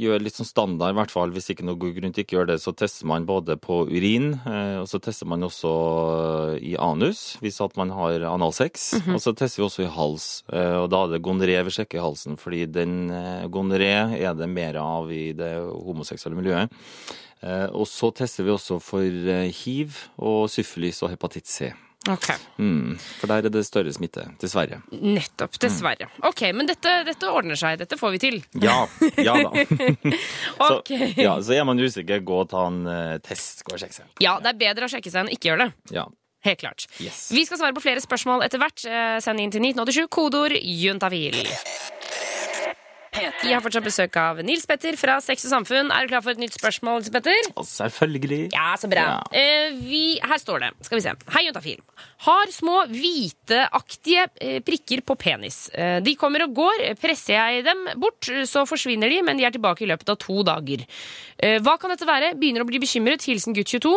[0.00, 2.40] gjør litt sånn standard, i hvert fall hvis ikke noe god grunn til ikke å
[2.40, 5.72] gjøre det, så tester man både på urin, eh, og så tester man også
[6.64, 8.88] i anus, hvis at man har analsex.
[9.12, 12.00] Og så tester vi også i hals, eh, og da er det gonoré vi sjekker
[12.00, 16.72] i halsen, fordi den eh, gonoré er det mer av i det homoseksuelle miljøet.
[17.42, 21.72] Eh, Og så tester vi også for eh, hiv og syfilis og hepatitt C.
[22.08, 24.78] Ok, Mm, for der er det større smitte, dessverre.
[24.92, 25.58] Nettopp.
[25.60, 26.06] Dessverre.
[26.24, 27.78] Ok, Men dette, dette ordner seg.
[27.82, 28.38] Dette får vi til.
[28.62, 28.86] Ja,
[29.18, 29.50] ja da.
[30.68, 31.12] Så, okay.
[31.18, 33.62] ja, så er man usikker, gå og ta en uh, test.
[33.66, 34.08] Gå og sjekke seg.
[34.24, 35.94] Ja, det er bedre å sjekke seg enn ikke gjøre det.
[35.98, 36.06] Ja.
[36.46, 36.86] Helt klart.
[37.02, 37.28] Yes.
[37.34, 38.84] Vi skal svare på flere spørsmål etter hvert.
[38.86, 41.34] Eh, Send inn til 1987, kodeord juntafil.
[43.42, 45.90] Vi har fortsatt besøk av Nils Petter fra Sex og Samfunn.
[45.94, 47.48] Er du klar for et nytt spørsmål, Nils Petter?
[47.68, 48.40] Selvfølgelig.
[48.54, 49.04] Ja, så bra.
[49.08, 49.18] Ja.
[49.38, 50.70] Eh, vi, her står det.
[50.86, 51.14] Skal vi se.
[51.34, 51.80] Hei, Juntafil.
[52.26, 55.68] Har små hviteaktige eh, prikker på penis.
[55.74, 56.84] Eh, de kommer og går.
[57.02, 60.42] Presser jeg dem bort, så forsvinner de, men de er tilbake i løpet av to
[60.46, 60.84] dager.
[61.38, 62.34] Eh, hva kan dette være?
[62.38, 63.26] Begynner å bli bekymret.
[63.28, 63.94] Hilsen gutt 22.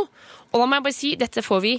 [0.51, 1.77] Og la meg bare si, dette får vi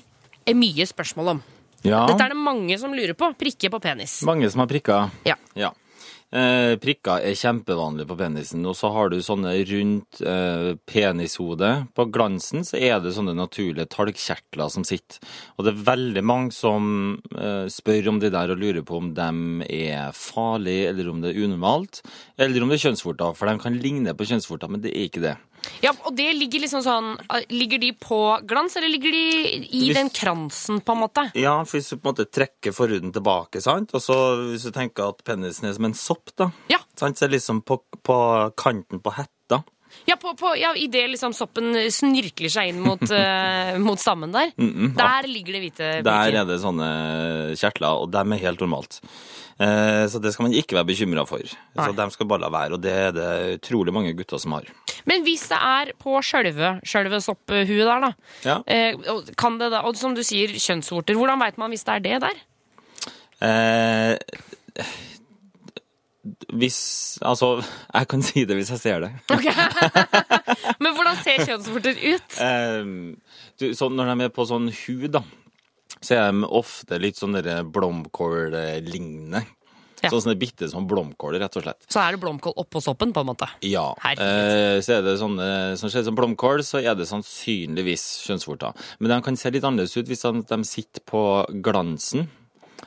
[0.59, 1.43] mye spørsmål om.
[1.83, 3.33] Ja, Dette er det mange som lurer på.
[3.39, 4.21] Prikker på penis.
[4.27, 5.11] mange som har prikker.
[5.27, 5.35] Ja.
[5.59, 5.73] Ja.
[6.33, 11.73] Eh, prikker er kjempevanlig på penisen, og så har du sånne rundt eh, penishodet.
[11.93, 15.21] På glansen så er det sånne naturlige talgkjertler som sitter.
[15.59, 19.12] Og det er veldig mange som eh, spør om de der og lurer på om
[19.19, 22.01] de er farlige, eller om det er unormalt,
[22.41, 23.37] eller om det er kjønnsvorter.
[23.37, 25.37] For de kan ligne på kjønnsvorter, men det er ikke det.
[25.83, 29.25] Ja, og det ligger liksom sånn eh, Ligger de på glans, eller ligger de
[29.68, 31.27] i Hvis- den kransen, på en måte?
[31.38, 33.94] Ja, for hvis du på en måte trekker forhuden tilbake, sant?
[33.94, 34.16] og så
[34.51, 36.79] hvis du tenker at penisen er som en sopp, da, Ja.
[36.96, 37.16] sant?
[37.18, 38.16] så er det liksom på, på
[38.57, 39.62] kanten på hetta.
[40.09, 44.51] Ja, på, på, ja Idet liksom soppen snirkler seg inn mot, uh, mot stammen der.
[44.57, 49.03] Der ligger det hvite Der er det sånne kjertler, og dem er helt normalt.
[49.61, 51.44] Eh, så det skal man ikke være bekymra for.
[51.44, 51.85] Nei.
[51.87, 53.29] Så dem skal bare la være, og det er det
[53.61, 54.64] utrolig mange gutter som har.
[55.09, 58.12] Men hvis det er på sjølve, sjølve sopphuet der, da,
[58.47, 58.57] Ja.
[58.67, 58.95] eh,
[59.37, 62.21] kan det da, og som du sier, kjønnsvorter, hvordan veit man hvis det er det
[62.27, 62.37] der?
[63.43, 64.19] Eh,
[66.55, 67.57] hvis Altså,
[67.93, 69.12] jeg kan si det hvis jeg ser det.
[70.83, 72.37] Men hvordan ser kjønnsvorter ut?
[72.38, 72.85] Eh,
[73.59, 75.25] du, så når de er på sånn hud, da,
[76.03, 77.35] så er de ofte litt sånn
[77.75, 79.43] blomkål-lignende.
[80.03, 80.11] Ja.
[80.11, 81.87] Sånn sånne bitte sånn blomkål, rett og slett.
[81.87, 83.49] Så er det blomkål oppå soppen, på en måte.
[83.67, 83.88] Ja.
[84.11, 88.75] Eh, så er det sånne som ser ut som blomkål, så er det sannsynligvis kjønnsvorter.
[88.99, 91.23] Men de kan se litt annerledes ut hvis de, de sitter på
[91.62, 92.27] glansen.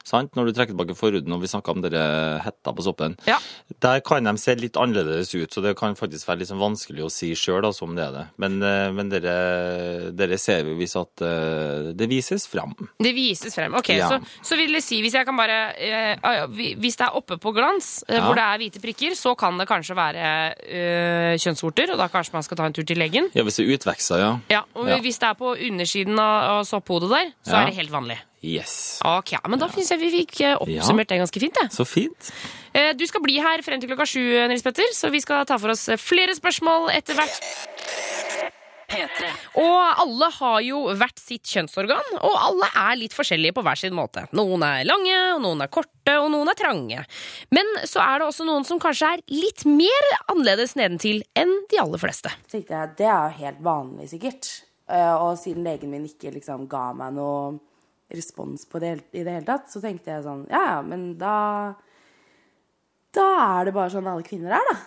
[0.05, 0.35] Sant?
[0.37, 2.01] Når du trekker tilbake forhuden, og vi snakka om dere
[2.45, 3.15] hetta på soppen.
[3.25, 3.39] Ja.
[3.81, 7.09] Der kan de se litt annerledes ut, så det kan faktisk være sånn vanskelig å
[7.09, 8.25] si sjøl om det er det.
[8.37, 12.75] Men, eh, men dere, dere ser jo hvis at eh, det vises frem.
[13.01, 13.73] Det vises frem.
[13.79, 14.09] Ok, Ja.
[14.11, 17.37] så, så vil det si, hvis jeg kan bare eh, ah, Hvis det er oppe
[17.41, 18.21] på glans, Ja.
[18.27, 20.27] hvor det er hvite prikker, så kan det kanskje være
[20.69, 23.31] øh, kjønnsvorter, og da kanskje man skal ta en tur til legen.
[23.33, 24.31] Ja, hvis det utvekster, ja.
[24.53, 27.93] Ja, og hvis det er på undersiden av, av sopphodet der, så er det helt
[27.93, 28.19] vanlig.
[28.45, 28.75] Yes.
[29.05, 31.57] Ok, ja, men da syns jeg vi fikk eh, oppsummert det ganske fint.
[31.57, 31.67] Det.
[31.73, 32.31] Så fint.
[32.77, 35.57] Eh, Du skal bli her frem til klokka sju, Nils Petter, så vi skal ta
[35.57, 37.39] for oss eh, flere spørsmål etter hvert.
[38.85, 39.29] P3.
[39.57, 43.95] Og alle har jo hvert sitt kjønnsorgan, og alle er litt forskjellige på hver sin
[43.97, 44.27] måte.
[44.37, 47.01] Noen er lange, og noen er korte, og noen er trange.
[47.55, 51.81] Men så er det også noen som kanskje er litt mer annerledes nedentil enn de
[51.81, 52.29] aller fleste.
[52.51, 54.51] Tenkte jeg det er jo helt vanlig, sikkert.
[54.85, 57.55] Eh, Og siden legen min ikke liksom ga meg noe
[58.17, 61.35] respons på det i det hele tatt, så tenkte jeg sånn Ja, ja, men da
[63.15, 63.27] Da
[63.59, 64.77] er det bare sånn alle kvinner er, da.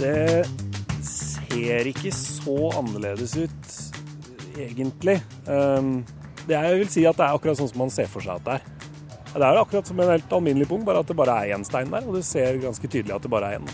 [0.00, 0.44] Det
[1.04, 3.74] ser ikke så annerledes ut,
[4.56, 5.18] egentlig.
[5.44, 6.20] Det
[6.50, 8.46] det jeg vil si at det er akkurat sånn som man ser for seg at
[8.46, 8.76] det er.
[9.30, 11.92] Det er akkurat som en helt alminnelig pung, bare at det bare er én stein
[11.92, 13.68] der, og du ser ganske tydelig at det bare er én.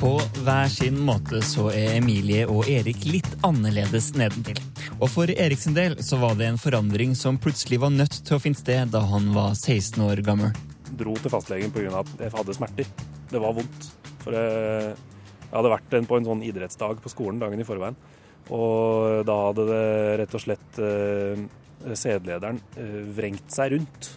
[0.00, 4.60] På hver sin måte så er Emilie og Erik litt annerledes nedentil.
[5.00, 8.36] Og for Erik sin del så var det en forandring som plutselig var nødt til
[8.36, 10.52] å finne sted da han var 16 år gammel.
[11.00, 12.02] Dro til fastlegen pga.
[12.02, 12.90] at jeg hadde smerter.
[13.30, 13.88] Det var vondt.
[14.20, 14.90] For jeg,
[15.46, 17.96] jeg hadde vært på en sånn idrettsdag på skolen dagen i forveien.
[18.52, 19.88] Og da hadde det
[20.20, 21.44] rett og slett eh,
[21.96, 24.12] sædlederen eh, vrengt seg rundt.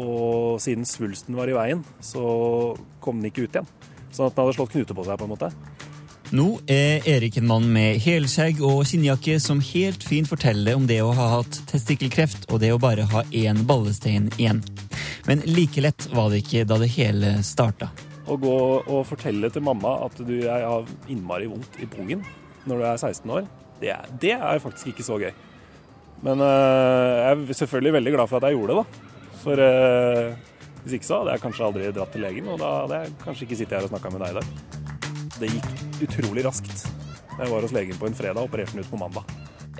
[0.00, 2.24] Og siden svulsten var i veien, så
[3.04, 3.68] kom den ikke ut igjen.
[4.16, 5.52] Sånn at den hadde slått knute på seg, på en måte.
[6.34, 10.98] Nå er Erik en mann med helskjegg og skinnjakke som helt fint forteller om det
[11.04, 14.58] å ha hatt testikkelkreft og det å bare ha én ballestein igjen.
[15.28, 17.92] Men like lett var det ikke da det hele starta.
[18.26, 22.24] Å gå og fortelle til mamma at du jeg har innmari vondt i pungen
[22.66, 23.46] når du er 16 år,
[23.78, 25.30] det det er faktisk ikke så gøy.
[26.26, 29.38] Men øh, jeg er selvfølgelig veldig glad for at jeg gjorde det, da.
[29.44, 30.34] For øh,
[30.82, 33.46] hvis ikke så hadde jeg kanskje aldri dratt til legen, og da hadde jeg kanskje
[33.46, 34.85] ikke sittet her og snakka med deg i dag.
[35.40, 36.86] Det gikk utrolig raskt.
[37.36, 39.26] Jeg var hos legen på en fredag og opererte den ut på mandag.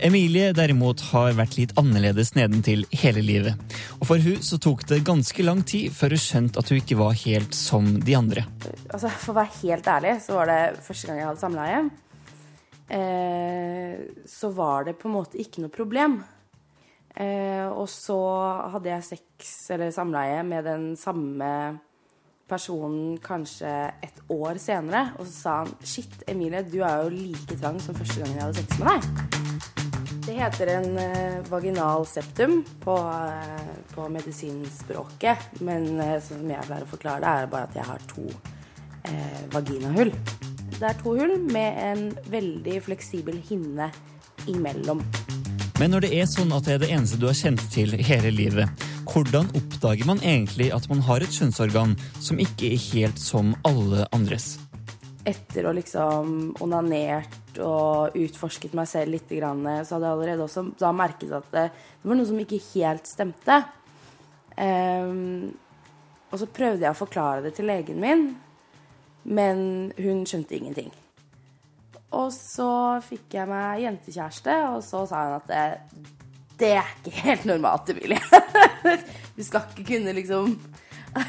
[0.04, 3.76] Emilie derimot har vært litt annerledes nedentil hele livet.
[3.96, 6.98] Og for hun så tok det ganske lang tid før hun skjønte at hun ikke
[7.00, 8.44] var helt som de andre.
[8.90, 11.80] Altså, For å være helt ærlig, så var det første gang jeg hadde samleie.
[12.92, 16.20] Eh, så var det på en måte ikke noe problem.
[17.16, 18.20] Eh, og så
[18.74, 21.48] hadde jeg sex eller samleie med den samme
[22.48, 23.70] personen kanskje
[24.04, 25.10] et år senere.
[25.18, 28.46] Og så sa han shit, Emilie, du er jo like trang som første gangen jeg
[28.46, 29.36] hadde sex med deg.
[30.26, 35.60] Det heter en eh, vaginal septum på, eh, på medisinspråket.
[35.66, 38.26] Men eh, som jeg pleier å forklare det, er bare at jeg har to
[39.06, 40.10] eh, vaginahull.
[40.76, 43.92] Det er to hull med en veldig fleksibel hinne
[44.50, 45.04] imellom.
[45.78, 48.30] Men når det er sånn at det er det eneste du har kjent til hele
[48.32, 53.54] livet, hvordan oppdager man egentlig at man har et kjønnsorgan som ikke er helt som
[53.66, 54.56] alle andres?
[55.26, 60.92] Etter å liksom onanert og utforsket meg selv litt, så hadde jeg allerede også da
[60.94, 61.68] merket at det,
[62.02, 63.62] det var noe som ikke helt stemte.
[64.56, 65.54] Um,
[66.30, 68.28] og så prøvde jeg å forklare det til legen min,
[69.26, 69.58] men
[69.98, 70.92] hun skjønte ingenting.
[72.16, 75.64] Og så fikk jeg meg jentekjæreste, og så sa hun at det,
[76.60, 78.20] det er ikke helt normalt, Emilie.
[79.36, 80.56] du skal ikke kunne liksom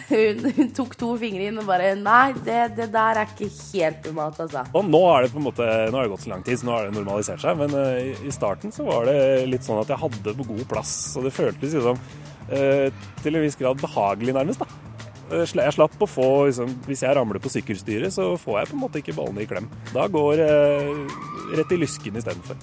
[0.10, 4.08] hun, hun, tok to fingre inn og bare Nei, det, det der er ikke helt
[4.10, 4.66] normalt, altså.
[4.76, 6.68] Og nå har det på en måte, nå har det gått så lang tid, så
[6.68, 7.60] nå har det normalisert seg.
[7.62, 10.98] Men uh, i starten så var det litt sånn at jeg hadde på god plass.
[11.20, 14.64] Og det føltes liksom uh, til en viss grad behagelig, nærmest.
[14.64, 14.84] da.
[15.28, 18.78] Eh, jeg slapp å få liksom, Hvis jeg ramler på sykkelstyret, så får jeg på
[18.78, 19.72] en måte ikke ballene i klem.
[19.94, 21.18] Da går uh,
[21.56, 22.60] rett i lysken istedenfor.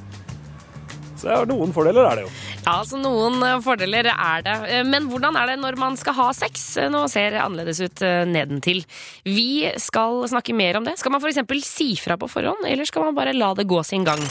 [1.20, 2.33] Så noen fordeler er det jo.
[2.64, 4.57] Ja, altså noen fordeler er det.
[4.88, 6.64] Men hvordan er det når man skal ha sex?
[6.90, 8.83] Nå ser det annerledes ut nedentil.
[9.27, 10.98] Vi skal snakke mer om det.
[11.00, 11.44] Skal man f.eks.
[11.68, 14.22] si fra på forhånd, eller skal man bare la det gå sin gang?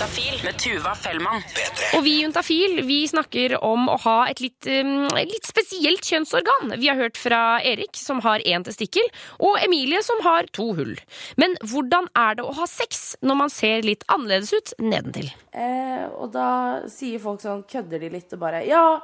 [0.00, 1.42] Juntafil med Tuva Fellmann.
[1.98, 6.72] Og vi i Juntafil vi snakker om å ha et litt, um, litt, spesielt kjønnsorgan.
[6.80, 9.04] Vi har hørt fra Erik, som har én testikkel,
[9.44, 10.96] og Emilie, som har to hull.
[11.36, 15.28] Men hvordan er det å ha sex når man ser litt annerledes ut nedentil?
[15.52, 16.48] Eh, og da
[16.88, 19.02] sier folk sånn, kødder de litt og bare Ja,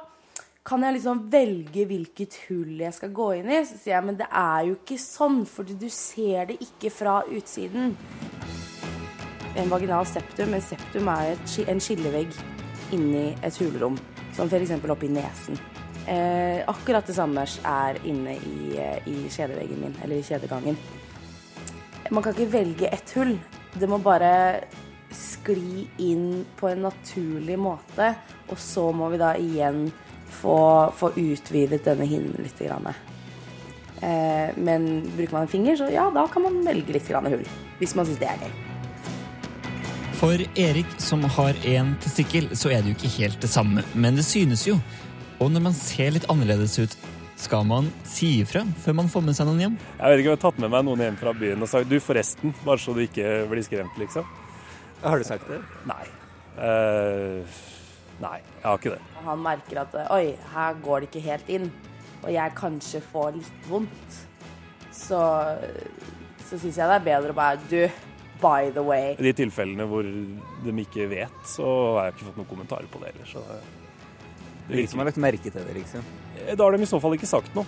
[0.65, 3.61] kan jeg liksom velge hvilket hull jeg skal gå inn i?
[3.69, 7.21] Så sier jeg, men det er jo ikke sånn, fordi du ser det ikke fra
[7.29, 7.93] utsiden
[9.57, 10.53] en vaginal septum.
[10.53, 12.37] En septum er et, en skillevegg
[12.95, 13.97] inni et hulrom,
[14.35, 14.73] som f.eks.
[14.89, 15.59] oppi nesen.
[16.07, 18.77] Eh, akkurat det samme er inne i,
[19.11, 20.77] i kjedeveggen min, eller i kjedegangen.
[22.11, 23.35] Man kan ikke velge ett hull.
[23.75, 24.31] Det må bare
[25.11, 28.13] skli inn på en naturlig måte,
[28.47, 29.87] og så må vi da igjen
[30.39, 30.57] få,
[30.95, 32.59] få utvidet denne hinnen litt.
[32.63, 32.87] Grann.
[33.99, 37.45] Eh, men bruker man en finger, så ja, da kan man velge litt grann hull.
[37.81, 38.66] Hvis man syns det er gøy.
[40.17, 44.15] For Erik, som har én testikkel, så er det jo ikke helt det samme, men
[44.17, 44.79] det synes jo.
[45.37, 46.95] Og når man ser litt annerledes ut,
[47.37, 49.75] skal man si ifra før man får med seg noen hjem?
[49.99, 51.91] Jeg vet ikke om jeg har tatt med meg noen hjem fra byen og sagt
[51.91, 54.25] du, forresten, bare så du ikke blir skremt, liksom.
[55.03, 55.61] Har du sagt det?
[55.85, 56.01] Nei.
[56.57, 57.61] Uh,
[58.23, 59.21] nei, jeg har ikke det.
[59.29, 61.69] Han merker at oi, her går det ikke helt inn,
[62.23, 64.21] og jeg kanskje får litt vondt.
[64.97, 65.21] Så,
[66.41, 67.83] så syns jeg det er bedre å bare Du,
[68.41, 69.15] by the way.
[69.17, 73.01] I de tilfellene hvor de ikke vet, så har jeg ikke fått noen kommentarer på
[73.01, 73.29] det heller.
[73.31, 73.59] Så det,
[74.67, 76.05] det er ingen som har lagt merke til det, liksom?
[76.45, 77.65] Eh, da har de i så fall ikke sagt noe.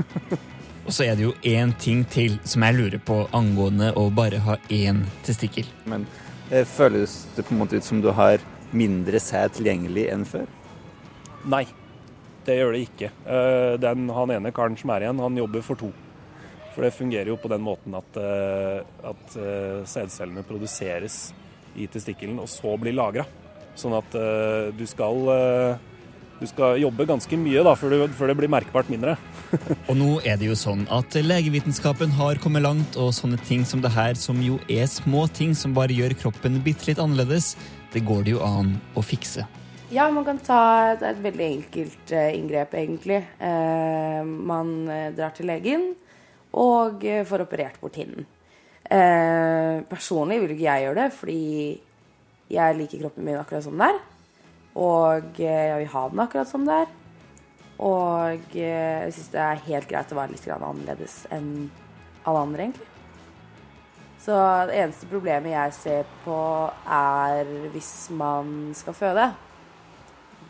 [0.86, 4.40] Og så er det jo én ting til som jeg lurer på angående å bare
[4.46, 5.68] ha én testikkel.
[5.90, 6.06] Men
[6.50, 8.42] eh, føles det på en måte ut som du har
[8.76, 10.48] mindre sæd tilgjengelig enn før?
[11.50, 11.64] Nei,
[12.46, 13.10] det gjør det ikke.
[13.24, 15.92] Eh, den, han ene karen som er igjen, han jobber for to.
[16.74, 18.80] For det fungerer jo på den måten at, eh,
[19.10, 21.30] at eh, sædcellene produseres
[21.78, 23.26] i testikkelen og så blir lagra.
[23.78, 25.18] Sånn at eh, du skal,
[26.38, 29.16] du skal jobbe ganske mye da, før, du, før det blir merkbart mindre.
[29.90, 33.82] og nå er det jo sånn at legevitenskapen har kommet langt, og sånne ting som
[33.82, 37.56] det her, som jo er små ting som bare gjør kroppen bitte litt annerledes,
[37.90, 39.46] det går det jo an å fikse.
[39.90, 40.60] Ja, man kan ta
[40.92, 43.24] et, et veldig enkelt uh, inngrep, egentlig.
[43.42, 45.88] Uh, man uh, drar til legen
[46.58, 48.26] og eh, får operert bort hinnen.
[48.90, 51.42] Eh, personlig vil ikke jeg gjøre det, fordi
[52.50, 54.00] jeg liker kroppen min akkurat som den er.
[54.80, 56.96] Og eh, jeg vil ha den akkurat som det er.
[57.86, 61.52] Og eh, jeg syns det er helt greit å være litt annerledes enn
[62.26, 62.88] alle andre, egentlig.
[64.20, 64.34] Så
[64.68, 66.40] det eneste problemet jeg ser på,
[66.92, 69.30] er hvis man skal føde.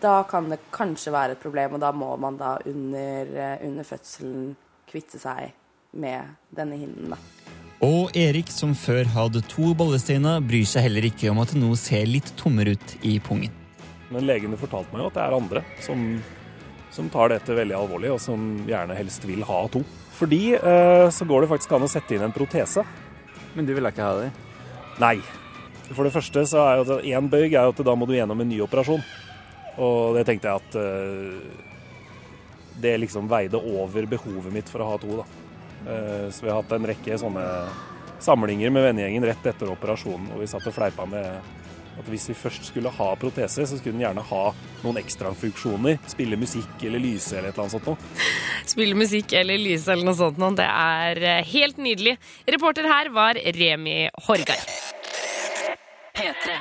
[0.01, 3.31] Da kan det kanskje være et problem, og da må man da under,
[3.69, 4.55] under fødselen
[4.91, 5.53] kvitte seg
[5.93, 7.15] med denne hinden.
[7.15, 7.21] da.
[7.81, 11.71] Og Erik, som før hadde to bollesteiner, bryr seg heller ikke om at det nå
[11.81, 13.55] ser litt tommere ut i pungen.
[14.11, 16.03] Men legene fortalte meg jo at det er andre som,
[16.93, 19.81] som, tar dette veldig alvorlig, og som gjerne helst vil ha to.
[20.19, 22.85] Fordi eh, så går det faktisk an å sette inn en protese.
[23.55, 24.31] Men du vil ikke ha det?
[25.01, 25.17] Nei.
[25.91, 28.13] For det første så er jo at én bøyg er jo at da må du
[28.19, 29.01] gjennom en ny operasjon.
[29.81, 31.69] Og det tenkte jeg at eh,
[32.85, 35.40] det liksom veide over behovet mitt for å ha to, da.
[35.87, 37.47] Eh, så vi har hatt en rekke sånne
[38.21, 41.41] samlinger med vennegjengen rett etter operasjonen, og vi satt og fleipa med
[42.01, 44.45] at hvis vi først skulle ha protese, så skulle den gjerne ha
[44.85, 45.99] noen ekstrafunksjoner.
[46.09, 48.29] Spille musikk eller lyse eller et eller annet sånt noe.
[48.71, 50.41] Spille musikk eller lyse eller noe sånt.
[50.41, 50.55] noe.
[50.57, 52.17] Det er eh, helt nydelig.
[52.49, 53.99] Reporter her var Remi
[54.29, 54.90] Horgard.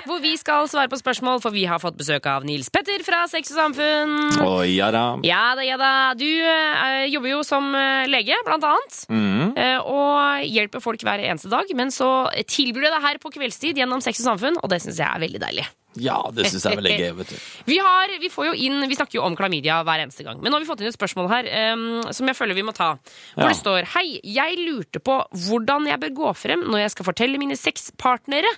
[0.08, 3.24] Hvor vi skal svare på spørsmål, for vi har fått besøk av Nils Petter fra
[3.32, 4.16] Sex og Samfunn.
[4.44, 5.04] Oh, ja da.
[5.28, 5.92] Ja da, ja da.
[6.20, 9.02] Du eh, jobber jo som eh, lege, blant annet.
[9.10, 9.58] Mm.
[9.60, 11.70] eh, og hjelper folk hver eneste dag.
[11.78, 15.02] Men så tilbyr du det her på kveldstid gjennom Sex og Samfunn, og det syns
[15.02, 15.68] jeg er veldig deilig.
[15.98, 17.38] Ja, det syns jeg er veldig gøy, vet du.
[17.72, 20.52] Vi, har, vi, får jo inn, vi snakker jo om klamydia hver eneste gang, men
[20.54, 21.84] nå har vi fått inn et spørsmål her um,
[22.14, 22.92] som jeg føler vi må ta.
[23.34, 23.50] Hvor Ja.
[23.50, 25.16] det står Hei, jeg lurte på
[25.48, 28.52] hvordan jeg bør gå frem når jeg skal fortelle mine sexpartnere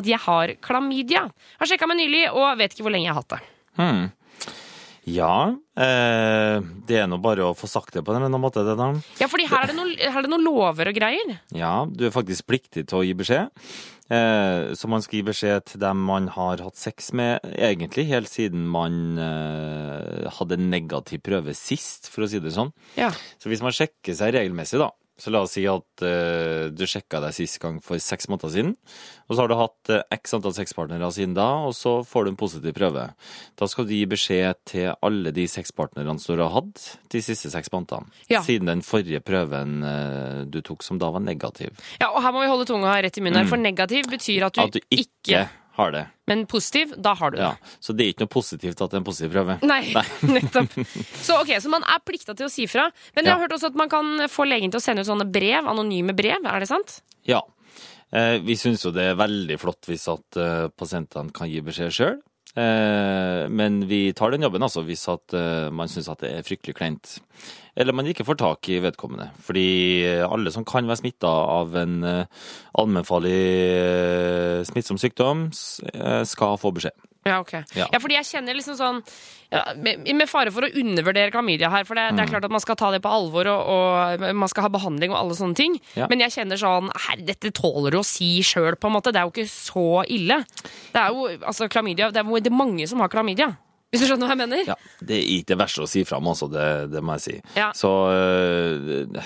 [0.00, 1.26] at jeg har klamydia.
[1.60, 3.42] Har sjekka meg nylig og vet ikke hvor lenge jeg har hatt det.
[3.78, 4.06] Hmm.
[5.08, 8.64] Ja, eh, det er nå bare å få sagt det på en eller annen måte,
[8.66, 8.90] det da.
[9.20, 11.38] Ja, fordi her er det noen, her er det noen lover og greier.
[11.56, 13.52] Ja, du er faktisk pliktig til å gi beskjed.
[14.08, 18.30] Eh, så man skal gi beskjed til dem man har hatt sex med, egentlig helt
[18.32, 22.72] siden man eh, hadde negativ prøve sist, for å si det sånn.
[22.96, 23.10] Ja.
[23.40, 27.18] Så hvis man sjekker seg regelmessig, da, så la oss si at uh, du sjekka
[27.24, 28.76] deg sist gang for seks måneder siden,
[29.28, 32.30] og så har du hatt uh, x antall sexpartnere siden da, og så får du
[32.32, 33.08] en positiv prøve.
[33.58, 37.50] Da skal du gi beskjed til alle de sexpartnerne som du har hatt de siste
[37.50, 38.42] seks månedene, Ja.
[38.46, 41.74] siden den forrige prøven uh, du tok som da var negativ.
[42.00, 43.52] Ja, og her må vi holde tunga rett i munnen, her, Mm.
[43.52, 45.48] for negativ betyr at du, At du ikke
[45.78, 46.04] har det.
[46.28, 47.44] Men positiv, da har du det.
[47.46, 49.58] Ja, så det er ikke noe positivt at det er en positiv prøve.
[49.62, 49.80] Nei,
[50.36, 50.74] nettopp.
[51.22, 52.88] Så ok, så man er plikta til å si fra.
[53.16, 53.44] Men jeg har Ja.
[53.46, 56.42] hørt også at man kan få legen til å sende ut sånne brev, anonyme brev.
[56.44, 56.98] Er det sant?
[57.28, 57.40] Ja.
[58.12, 61.92] Eh, vi syns jo det er veldig flott hvis at eh, pasientene kan gi beskjed
[61.92, 62.18] sjøl.
[62.58, 67.18] Eh, men vi tar den jobben altså hvis eh, man syns det er fryktelig kleint.
[67.78, 69.28] Eller man ikke får tak i vedkommende.
[69.44, 69.68] Fordi
[70.08, 72.00] eh, alle som kan være smitta av en
[72.78, 73.38] allmennfarlig
[74.68, 77.07] smittsom sykdom, skal få beskjed.
[77.26, 77.52] Ja, ok.
[77.76, 77.88] Ja.
[77.92, 77.98] Ja.
[78.00, 79.00] fordi jeg kjenner liksom sånn
[79.52, 82.30] ja, med, med fare for å undervurdere klamydia her, for det, det er Mm.
[82.32, 85.18] klart at man skal ta det på alvor, og, og man skal ha behandling og
[85.18, 85.76] alle sånne ting.
[85.96, 86.06] Ja.
[86.08, 89.12] Men jeg kjenner sånn Herre, dette tåler du å si sjøl, på en måte.
[89.12, 90.42] Det er jo ikke så ille.
[90.92, 93.56] Det er jo altså klamydia Det er det er mange som har klamydia.
[93.90, 94.64] Hvis du skjønner hva jeg mener?
[94.68, 96.48] Ja, Det er ikke det verste å si fram, altså.
[96.52, 97.36] Det, det må jeg si.
[97.56, 97.70] Ja.
[97.72, 99.20] Så øh,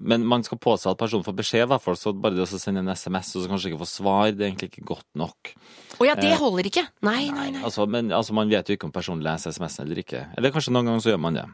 [0.00, 1.96] Men man skal påse at personen får beskjed, i hvert fall.
[2.00, 4.50] Så bare det å sende en SMS og så kanskje ikke få svar, det er
[4.50, 5.54] egentlig ikke godt nok.
[6.00, 6.86] Å ja, det Eh, holder ikke.
[7.04, 7.64] Nei, nei, nei.
[7.64, 10.26] Altså, men altså, man vet jo ikke om personen leser SMS-en eller ikke.
[10.38, 11.48] Eller kanskje noen ganger så gjør man det.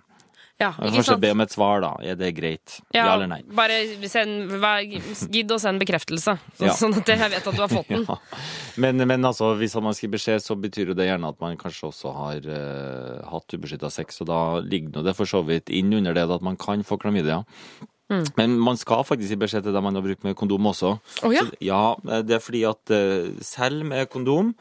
[0.57, 1.21] Ja, ikke kanskje sant?
[1.21, 1.91] be om et svar, da.
[2.01, 2.79] Er det greit?
[2.95, 3.43] Ja, Ja, eller nei?
[3.59, 3.75] Bare
[4.09, 4.55] send,
[5.35, 6.73] gidd å sende bekreftelse, så, Ja.
[6.73, 8.07] sånn at jeg vet at du har fått den.
[8.09, 8.17] Ja.
[8.81, 11.91] Men, men altså, hvis man skriver beskjed, så betyr jo det gjerne at man kanskje
[11.91, 15.93] også har uh, hatt ubeskytta sex, og da ligger nå det for så vidt inn
[15.93, 17.43] under det at man kan få klamydia.
[18.13, 18.25] Mm.
[18.39, 20.93] Men man skal faktisk gi beskjed til dem man har brukt med kondom også.
[21.27, 21.43] Oh, ja?
[21.43, 21.81] Så, ja,
[22.23, 24.53] det er fordi at eh, selv med kondom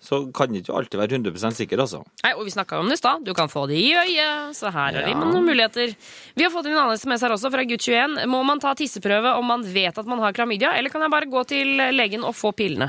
[0.00, 1.98] så kan det ikke alltid være 100% sikker, altså.
[2.24, 3.20] Nei, og vi snakka om det i stad.
[3.26, 5.18] Du kan få det i øyet, så her er det Ja.
[5.20, 5.92] noen muligheter.
[6.34, 8.16] Vi har fått inn en annen SMS her også, fra gutt 21.
[8.26, 11.28] Må man ta tisseprøve om man vet at man har klamydia, eller kan jeg bare
[11.30, 12.88] gå til legen og få pillene?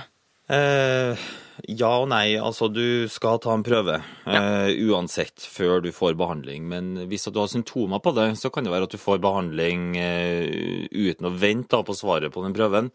[0.50, 1.20] Eh,
[1.68, 2.36] ja og nei.
[2.40, 6.68] Altså, du skal ta en prøve eh, uansett før du får behandling.
[6.72, 9.92] Men hvis du har symptomer på det, så kan det være at du får behandling
[9.98, 12.92] uh, uten å vente på svaret på den prøven.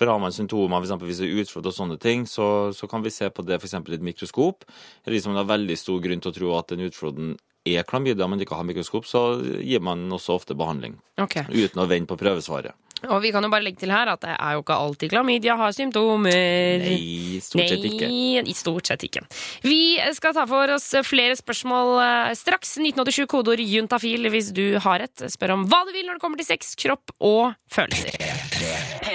[0.00, 0.96] For har man symptomer, f.eks.
[1.04, 3.76] hvis det er utslått og sånne ting, så, så kan vi se på det f.eks.
[3.76, 4.64] i et mikroskop.
[5.04, 7.34] Eller hvis man har veldig stor grunn til å tro at den utslåtten
[7.68, 9.24] er klamydia, men ikke har mikroskop, så
[9.60, 10.96] gir man også ofte behandling.
[11.20, 11.44] Okay.
[11.52, 12.72] Uten å vente på prøvesvaret.
[13.08, 15.54] Og vi kan jo bare legge til her at det er jo ikke alltid klamydia
[15.56, 16.82] har symptomer.
[16.84, 18.10] Nei, stort sett ikke.
[18.10, 19.22] Nei, stort sett ikke.
[19.64, 19.80] Vi
[20.16, 22.76] skal ta for oss flere spørsmål eh, straks.
[22.80, 25.24] 1987 kodeord juntafil hvis du har et.
[25.32, 28.18] Spør om hva du vil når det kommer til sex, kropp og følelser.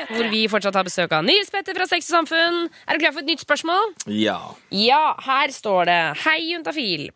[0.09, 2.57] Hvor vi fortsatt har besøk av Nils Petter fra Sex og Samfunn.
[2.89, 3.93] Er du klar for et nytt spørsmål?
[4.09, 4.39] Ja.
[4.73, 7.07] Ja, her står det Hei, juntafil.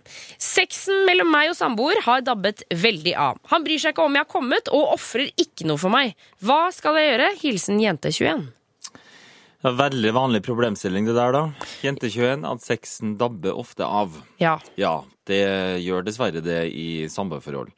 [0.42, 3.42] Sexen mellom meg og samboer har dabbet veldig av.
[3.54, 6.16] Han bryr seg ikke om jeg har kommet, og ofrer ikke noe for meg.
[6.46, 7.30] Hva skal jeg gjøre?
[7.42, 8.48] Hilsen jente21.
[9.60, 11.42] Det er veldig vanlig problemstilling det der, da.
[11.84, 14.14] Jente 21, at sexen dabber ofte av.
[14.40, 14.54] Ja.
[14.80, 15.42] Ja, det
[15.84, 17.74] gjør dessverre det i samboerforhold.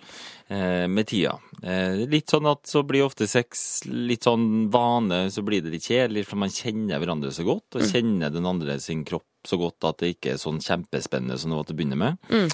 [0.52, 1.38] Eh, med tida.
[1.64, 5.88] Eh, litt sånn at så blir ofte sex litt sånn vane, så blir det litt
[5.88, 7.92] kjedelig, for man kjenner hverandre så godt, og Mm.
[7.96, 11.58] kjenner den andre sin kropp så godt at det ikke er sånn kjempespennende som det
[11.58, 12.18] var til å begynne med.
[12.30, 12.50] Mm.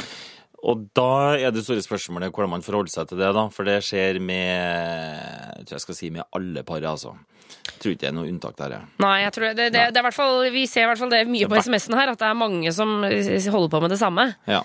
[0.65, 3.45] Og da er det store spørsmålet hvordan man forholder seg til det, da.
[3.53, 7.13] For det skjer med jeg tror jeg skal si med alle par, altså.
[7.47, 8.89] Jeg tror ikke det er noe unntak der, jeg.
[9.03, 11.21] Nei, jeg tror det, det, det er hvert fall, vi ser i hvert fall det
[11.29, 14.31] mye på SMS-en her, at det er mange som holder på med det samme.
[14.49, 14.63] Ja.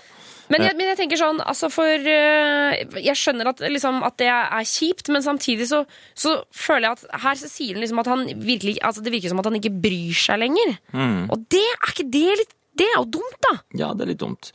[0.51, 4.27] Men jeg, men jeg tenker sånn, altså for eh, Jeg skjønner at, liksom, at det
[4.27, 5.83] er kjipt, men samtidig så,
[6.19, 9.39] så føler jeg at her sier han liksom at han virkelig Altså det virker som
[9.39, 10.75] at han ikke bryr seg lenger.
[10.91, 11.31] Mm.
[11.31, 13.53] Og det er ikke det litt Det er jo dumt, da!
[13.77, 14.51] Ja, det er litt dumt.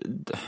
[0.00, 0.38] D-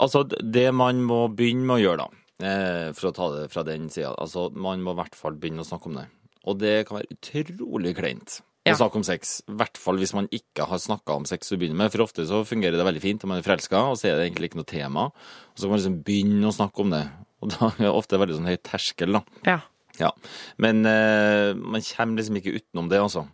[0.00, 2.08] altså, det man må begynne med å gjøre, da,
[2.46, 5.64] eh, for å ta det fra den sida altså, Man må i hvert fall begynne
[5.64, 6.06] å snakke om det.
[6.46, 8.74] Og det kan være utrolig kleint Ja.
[8.74, 9.42] å snakke om sex.
[9.48, 11.92] I hvert fall hvis man ikke har snakka om sex å begynne med.
[11.92, 14.26] For ofte så fungerer det veldig fint, og man er forelska, og så er det
[14.32, 15.04] egentlig ikke noe tema.
[15.06, 17.04] Og så kan man liksom begynne å snakke om det.
[17.42, 19.22] Og da er det ofte veldig sånn høy terskel, da.
[19.46, 19.60] Ja.
[20.00, 20.12] Ja,
[20.58, 23.26] Men eh, man kommer liksom ikke utenom det, altså.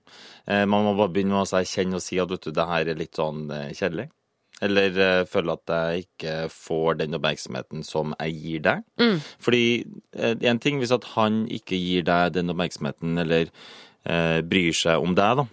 [0.47, 2.91] Eh, man må bare begynne med å erkjenne og si at vet du, det her
[2.93, 4.09] er litt sånn eh, kjedelig.
[4.63, 8.85] Eller eh, føle at jeg ikke får den oppmerksomheten som jeg gir deg.
[9.03, 9.17] Mm.
[9.43, 9.65] Fordi
[10.53, 13.49] én ting hvis at han ikke gir deg den oppmerksomheten, eller
[14.07, 15.49] eh, bryr seg om deg, da.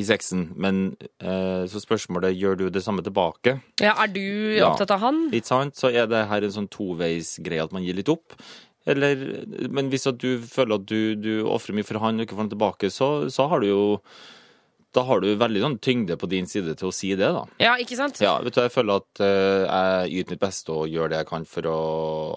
[0.00, 3.58] I sexen, men eh, så spørsmålet gjør du det samme tilbake.
[3.82, 4.22] Ja, Er du
[4.64, 5.26] opptatt av han?
[5.26, 5.76] Ja, litt sant?
[5.76, 8.32] Så er det her en sånn toveisgreie at man gir litt opp.
[8.88, 9.20] Eller,
[9.70, 12.46] men hvis at du føler at du, du ofrer mye for han og ikke får
[12.46, 13.82] han tilbake, så, så har du jo
[14.92, 17.46] Da har du veldig sånn tyngde på din side til å si det, da.
[17.62, 18.18] Ja, ikke sant?
[18.20, 19.62] Ja, vet du, Jeg føler at uh,
[20.04, 21.78] jeg yter mitt beste og gjør det jeg kan for å,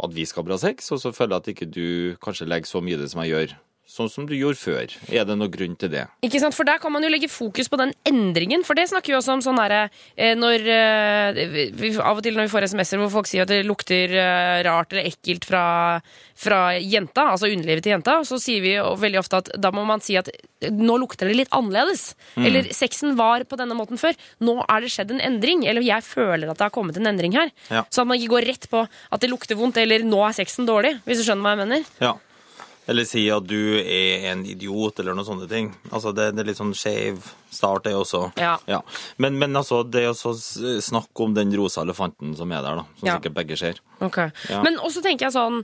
[0.05, 1.87] at vi skal ha bra sex, og så føler jeg at ikke du
[2.23, 3.57] kanskje legger så mye i det som jeg gjør.
[3.85, 4.93] Sånn som du gjorde før.
[5.13, 6.07] Er det noen grunn til det?
[6.25, 6.55] Ikke sant?
[6.57, 8.63] For der kan man jo legge fokus på den endringen.
[8.65, 9.83] For det snakker vi også om sånn derre
[10.17, 13.53] eh, når eh, vi, Av og til når vi får SMS-er hvor folk sier at
[13.53, 15.61] det lukter eh, rart eller ekkelt fra,
[16.33, 18.73] fra jenta, altså underlivet til jenta, så sier vi
[19.05, 20.33] veldig ofte at da må man si at
[20.73, 22.15] nå lukter det litt annerledes.
[22.33, 22.49] Mm.
[22.49, 24.17] Eller sexen var på denne måten før.
[24.41, 25.67] Nå er det skjedd en endring.
[25.69, 27.53] Eller jeg føler at det har kommet en endring her.
[27.69, 27.85] Ja.
[27.93, 30.65] Så at man ikke går rett på at det lukter vondt, eller nå er sexen
[30.65, 30.97] dårlig.
[31.05, 31.91] Hvis du skjønner hva jeg mener.
[32.01, 32.15] Ja.
[32.87, 35.71] Eller si at du er en idiot, eller noen sånne ting.
[35.91, 38.27] Altså, det, det er litt sånn skeiv start, det også.
[38.37, 38.81] Ja.
[39.17, 42.75] Men, men altså, det å så s- snakke om den rosa elefanten som er der,
[42.83, 43.17] da, som Ja.
[43.17, 43.79] sikkert begge ser.
[44.05, 44.17] Ok.
[44.51, 44.61] Ja.
[44.61, 45.63] Men også tenker jeg sånn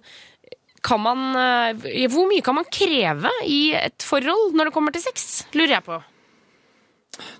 [0.82, 5.04] kan man, eh, Hvor mye kan man kreve i et forhold når det kommer til
[5.04, 5.44] sex?
[5.54, 6.00] Lurer jeg på.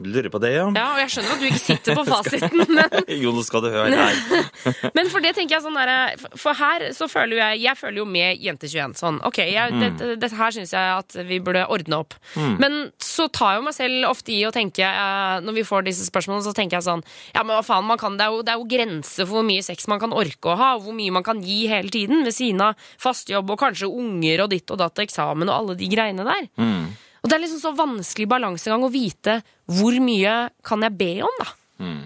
[0.02, 0.66] Du lurer på det, ja?
[0.76, 3.70] Ja, og jeg skjønner at du ikke sitter på fasiten, men, jo, nå skal du
[3.74, 4.22] høre her.
[4.98, 5.98] men for det tenker jeg sånn derre
[6.40, 9.80] For her så føler jo jeg Jeg føler jo med Jente21 sånn OK, jeg, Mm.
[9.84, 12.16] dette, dette her syns jeg at vi burde ordne opp.
[12.36, 12.56] Mm.
[12.60, 15.86] Men så tar jeg jo meg selv ofte i å tenke eh, Når vi får
[15.88, 17.04] disse spørsmålene, så tenker jeg sånn
[17.36, 19.48] Ja, men hva faen, man kan, det, er jo, det er jo grenser for hvor
[19.48, 22.26] mye sex man kan orke å ha, og hvor mye man kan gi hele tiden
[22.28, 25.56] ved siden av fast jobb og kanskje unger og ditt og datt og eksamen og
[25.56, 26.50] alle de greiene der.
[26.60, 26.92] Mm.
[27.22, 31.38] Og det er liksom så vanskelig balansegang å vite hvor mye kan jeg be om,
[31.42, 31.52] da.
[31.82, 32.04] Mm.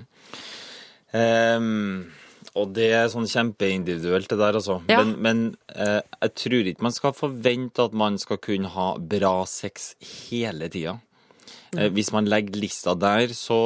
[1.16, 2.04] Um,
[2.56, 4.80] og det er sånn kjempeindividuelt, det der, altså.
[4.92, 5.00] Ja.
[5.02, 5.44] Men, men
[5.76, 10.70] uh, jeg tror ikke man skal forvente at man skal kunne ha bra sex hele
[10.72, 10.98] tida.
[11.78, 13.58] Eh, hvis man legger lista der, så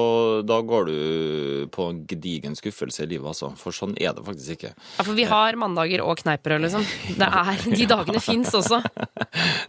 [0.47, 3.51] da går du på en gedigen skuffelse i livet, altså.
[3.59, 4.73] For sånn er det faktisk ikke.
[4.75, 6.87] Ja, For vi har mandager og kneippbrød, liksom.
[7.19, 8.81] Det er, de dagene fins også.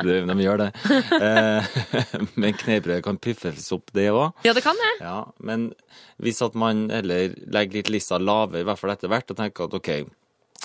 [0.00, 0.68] Det, de gjør det.
[1.16, 1.74] Eh,
[2.40, 4.32] men kneippbrød kan piffes opp, det òg.
[4.46, 4.92] Ja, det kan det.
[5.02, 5.70] Ja, men
[6.22, 9.68] hvis at man heller legger litt lista lavere, i hvert fall etter hvert, og tenker
[9.68, 10.08] at OK, eh,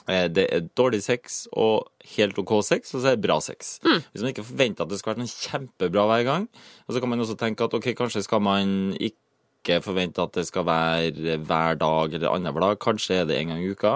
[0.06, 3.80] det er dårlig sex og helt OK sex, og så er det bra sex.
[3.86, 4.02] Mm.
[4.12, 6.50] Hvis man ikke forventer at det skal være noe kjempebra hver gang,
[6.86, 10.46] og så kan man også tenke at OK, kanskje skal man ikke forvente at det
[10.46, 12.80] skal være hver dag eller annenhver dag.
[12.86, 13.96] Kanskje er det en gang i uka.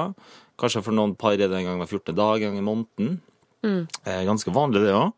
[0.60, 2.16] Kanskje for noen par er det en gang hver 14.
[2.18, 3.22] dag, en gang i måneden.
[3.64, 3.86] Mm.
[4.04, 5.14] Eh, Ganske vanlig, det òg.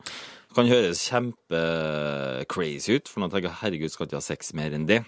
[0.52, 5.02] Kan høres kjempe-crazy ut, for noen tenker herregud, skal ikke ha sex mer enn det.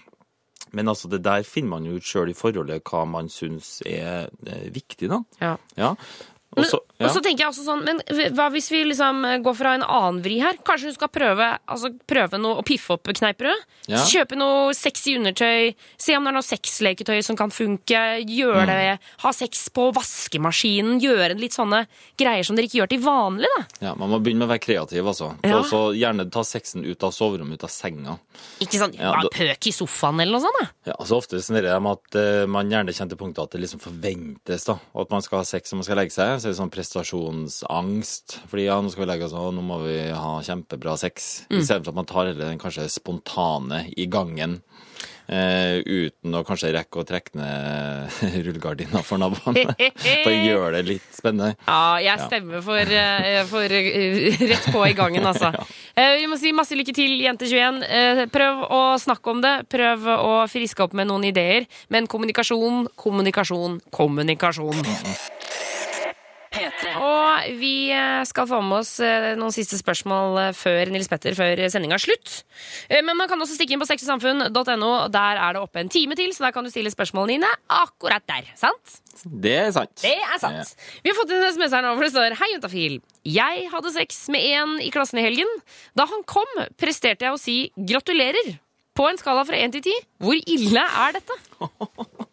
[0.72, 4.30] Men altså, det der finner man jo ut sjøl i forholdet hva man syns er
[4.46, 5.20] eh, viktig, da.
[5.40, 5.56] Ja.
[5.78, 5.94] Ja.
[6.56, 7.06] Og så, ja.
[7.08, 8.00] Og så tenker jeg også sånn, men
[8.36, 10.56] hva hvis vi liksom går fra en annen vri her?
[10.66, 13.64] Kanskje hun skal prøve, altså prøve noe, å piffe opp kneippbrød?
[13.90, 13.98] Ja.
[14.06, 18.70] Kjøpe noe sexy undertøy, se om det er noe sexleketøy som kan funke, gjøre Mm.
[18.70, 21.84] det, ha sex på vaskemaskinen, gjøre litt sånne
[22.20, 23.64] greier som dere ikke gjør til vanlig, da.
[23.88, 25.32] ja, Man må begynne med å være kreativ, altså.
[25.44, 25.58] Ja.
[25.58, 28.18] Og så gjerne ta sexen ut av soverommet, ut av senga.
[28.60, 30.66] Ikke sånn, Ja, da- pøk i sofaen eller noe sånt, da.
[30.92, 33.60] Ja, altså Ofte er det med at uh, man gjerne kjenner til punktet at det
[33.62, 36.40] liksom forventes da, at man skal ha sex når man skal legge seg.
[36.44, 38.34] Så er det sånn prestasjonsangst.
[38.50, 41.46] Fordi ja, nå skal vi legge oss, og nå må vi ha kjempebra sex.
[41.48, 41.62] Mm.
[41.62, 44.58] Istedenfor at man tar hele den kanskje spontane i gangen.
[45.24, 49.72] Eh, uten å kanskje rekke å trekke ned rullegardina for naboene.
[50.26, 51.54] For å gjøre det litt spennende.
[51.64, 52.26] Ja, jeg Ja.
[52.28, 55.48] stemmer for, eh, for eh, rett på i gangen, altså.
[55.96, 57.80] Eh, Vi må si masse lykke til, Jente21.
[57.88, 59.54] Eh, Prøv å snakke om det.
[59.72, 61.64] Prøv å friske opp med noen ideer.
[61.88, 64.84] Men kommunikasjon, kommunikasjon, kommunikasjon.
[66.84, 66.94] P3.
[67.00, 71.36] Og vi eh, skal få med oss eh, noen siste spørsmål eh, før Nils Petter,
[71.38, 72.34] før sendinga er slutt.
[72.92, 74.90] Men man kan også stikke inn på sexysamfunn.no.
[75.14, 78.24] Der er det oppe en time til, så der kan du stille spørsmålene dine akkurat
[78.30, 78.50] der.
[78.60, 78.98] Sant?
[79.24, 79.94] Det er sant.
[80.02, 80.74] Det er sant.
[81.04, 82.98] Vi har fått en SMS her nå hvor det står Hei, juntafil.
[83.24, 85.50] Jeg hadde sex med en i klassen i helgen.
[85.96, 88.56] Da han kom, presterte jeg å si gratulerer.
[88.94, 90.04] På en skala fra 1 til 10.
[90.22, 91.40] Hvor ille er dette?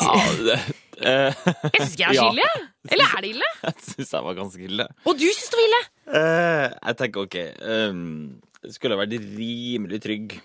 [0.00, 0.54] Ja, det,
[1.00, 2.48] eh, Jeg syns ikke jeg er så ille.
[2.90, 3.50] Eller er det ille?
[3.66, 4.86] jeg syns jeg var ganske ille.
[5.06, 5.82] Og du syns det var ille?
[6.20, 8.00] Eh, jeg tenker OK um,
[8.68, 10.40] Skulle jeg vært rimelig trygg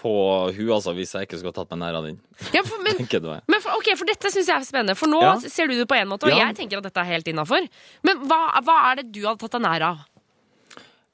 [0.00, 0.12] på
[0.56, 2.16] hun, altså, hvis jeg ikke skulle tatt meg nær av den.
[2.56, 2.96] Ja, for, men,
[3.52, 4.96] men for, ok, for dette syns jeg er spennende.
[4.96, 5.34] For nå Ja.
[5.44, 6.46] ser du det på en måte, og Ja.
[6.48, 7.66] jeg tenker at dette er helt innafor.
[8.08, 10.00] Men hva, hva er det du hadde tatt deg nær av?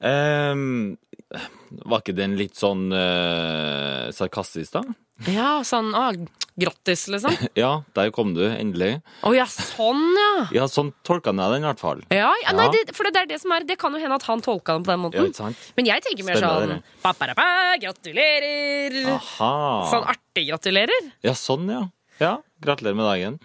[0.07, 0.95] Ehm,
[1.27, 4.83] var ikke den litt sånn uh, sarkastisk, da?
[5.25, 6.13] Ja, sånn ah,
[6.59, 7.33] grattis, liksom.
[7.57, 8.99] Ja, der kom du, endelig.
[9.25, 10.31] Å ja, sånn, ja.
[10.59, 12.03] Ja, sånn tolka jeg den i hvert fall.
[12.13, 14.27] Ja, ja, nei, det, for det er det som er Det kan jo hende at
[14.29, 15.29] han tolka den på den Ja, måten.
[15.33, 15.67] ikke sant?
[15.79, 17.49] Men jeg tenker mer Stemmer, sånn ba, ba, ba,
[17.81, 18.97] gratulerer.
[19.17, 19.53] Aha.
[19.91, 21.13] Sånn artig gratulerer.
[21.25, 21.85] Ja, sånn, ja.
[22.21, 23.39] Ja, gratulerer med dagen.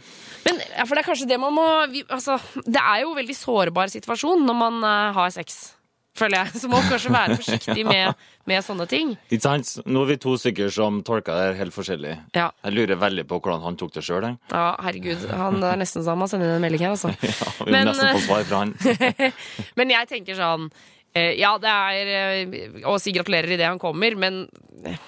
[0.46, 3.18] Men ja, for det er kanskje det man må vi, altså, Det er jo en
[3.20, 5.74] veldig sårbar situasjon når man uh, har sex.
[6.14, 6.60] Føler jeg.
[6.60, 8.14] Så må kanskje være forsiktig med,
[8.50, 9.14] med sånne ting.
[9.32, 9.70] Ikke sant?
[9.88, 12.16] Nå er vi to stykker som tolker det helt forskjellig.
[12.36, 12.50] Ja.
[12.66, 14.26] Jeg lurer veldig på hvordan han tok det sjøl.
[14.28, 15.24] Ja, Ja, herregud.
[15.32, 17.14] Han er nesten så han må sende inn en melding her, altså.
[17.22, 17.32] vi
[17.64, 18.74] må Men, nesten få svar fra han.
[19.80, 20.68] Men jeg tenker sånn
[21.14, 24.42] eh, Ja, det er eh, å si gratulerer idet han kommer, men
[24.84, 25.00] eh,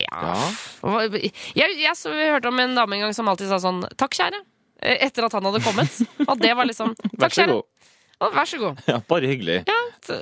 [0.00, 0.34] ja,
[0.82, 1.00] Ja.
[1.20, 4.14] Jeg, jeg, så, jeg hørte om en dame en gang som alltid sa sånn 'takk,
[4.18, 4.38] kjære'.
[4.82, 5.98] eh, Etter at han hadde kommet.
[6.26, 7.62] Og det var liksom 'takk, kjære'.
[8.20, 8.80] Og vær så god.
[8.90, 9.58] Ja, bare hyggelig.
[9.68, 10.16] Ja, så,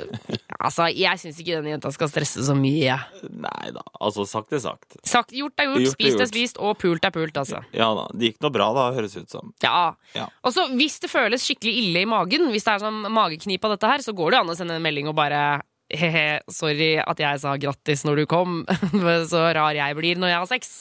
[0.59, 2.95] altså, jeg syns ikke denne jenta skal stresse så mye.
[3.27, 4.99] Nei da, altså sagt er sagt.
[5.03, 6.33] Sagt, gjort er gjort, Gjort er spist er gjort.
[6.35, 7.63] spist, og pult er pult, altså.
[7.75, 9.51] Ja da, det gikk noe bra da, høres ut som.
[9.65, 9.95] Ja.
[10.15, 10.29] Ja.
[10.47, 13.75] Og så hvis det føles skikkelig ille i magen, hvis det er sånn mageknip av
[13.75, 15.43] dette her, så går det an å sende en melding og bare
[15.89, 18.59] He-he, sorry at jeg sa grattis når du kom.
[19.31, 20.73] Så rar jeg blir når jeg har sex.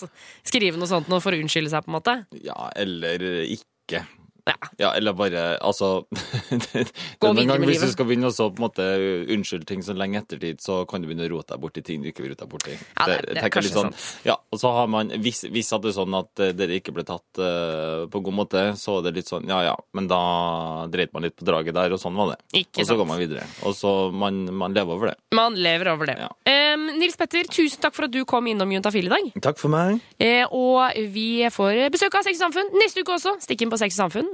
[0.44, 2.16] Skrive noe sånt noe for å unnskylde seg, på en måte.
[2.44, 4.02] Ja, eller ikke.
[4.48, 4.56] Ja.
[4.80, 6.06] Ja, eller bare Altså
[7.20, 8.86] Gå Noen videre gang med Hvis du skal begynne å på en måte
[9.34, 12.04] unnskylde ting så lenge ettertid, så kan du begynne å rote deg bort i ting
[12.04, 12.76] du ikke vil rote deg bort i.
[12.78, 14.26] Ja, det- det er kanskje sånn, sant.
[14.28, 16.94] Ja, og så har man Hvis, hvis at det er sånn at eh, dere ikke
[16.96, 20.22] ble tatt uh, på god måte, så er det litt sånn ja ja, men da
[20.92, 22.40] dreit man litt på draget der, og sånn var det.
[22.64, 23.00] Ikke og så sant.
[23.02, 23.44] går man videre.
[23.68, 25.18] Og så man, man lever over det.
[25.36, 26.18] Man lever over det.
[26.22, 26.30] Ja.
[26.74, 29.30] Um, Nils Petter, tusen takk for at du kom innom Juntafil i dag.
[29.44, 30.00] Takk for meg.
[30.22, 33.36] Uh, og vi får besøk av Sex og Samfunn neste uke også.
[33.44, 33.80] Stikk inn på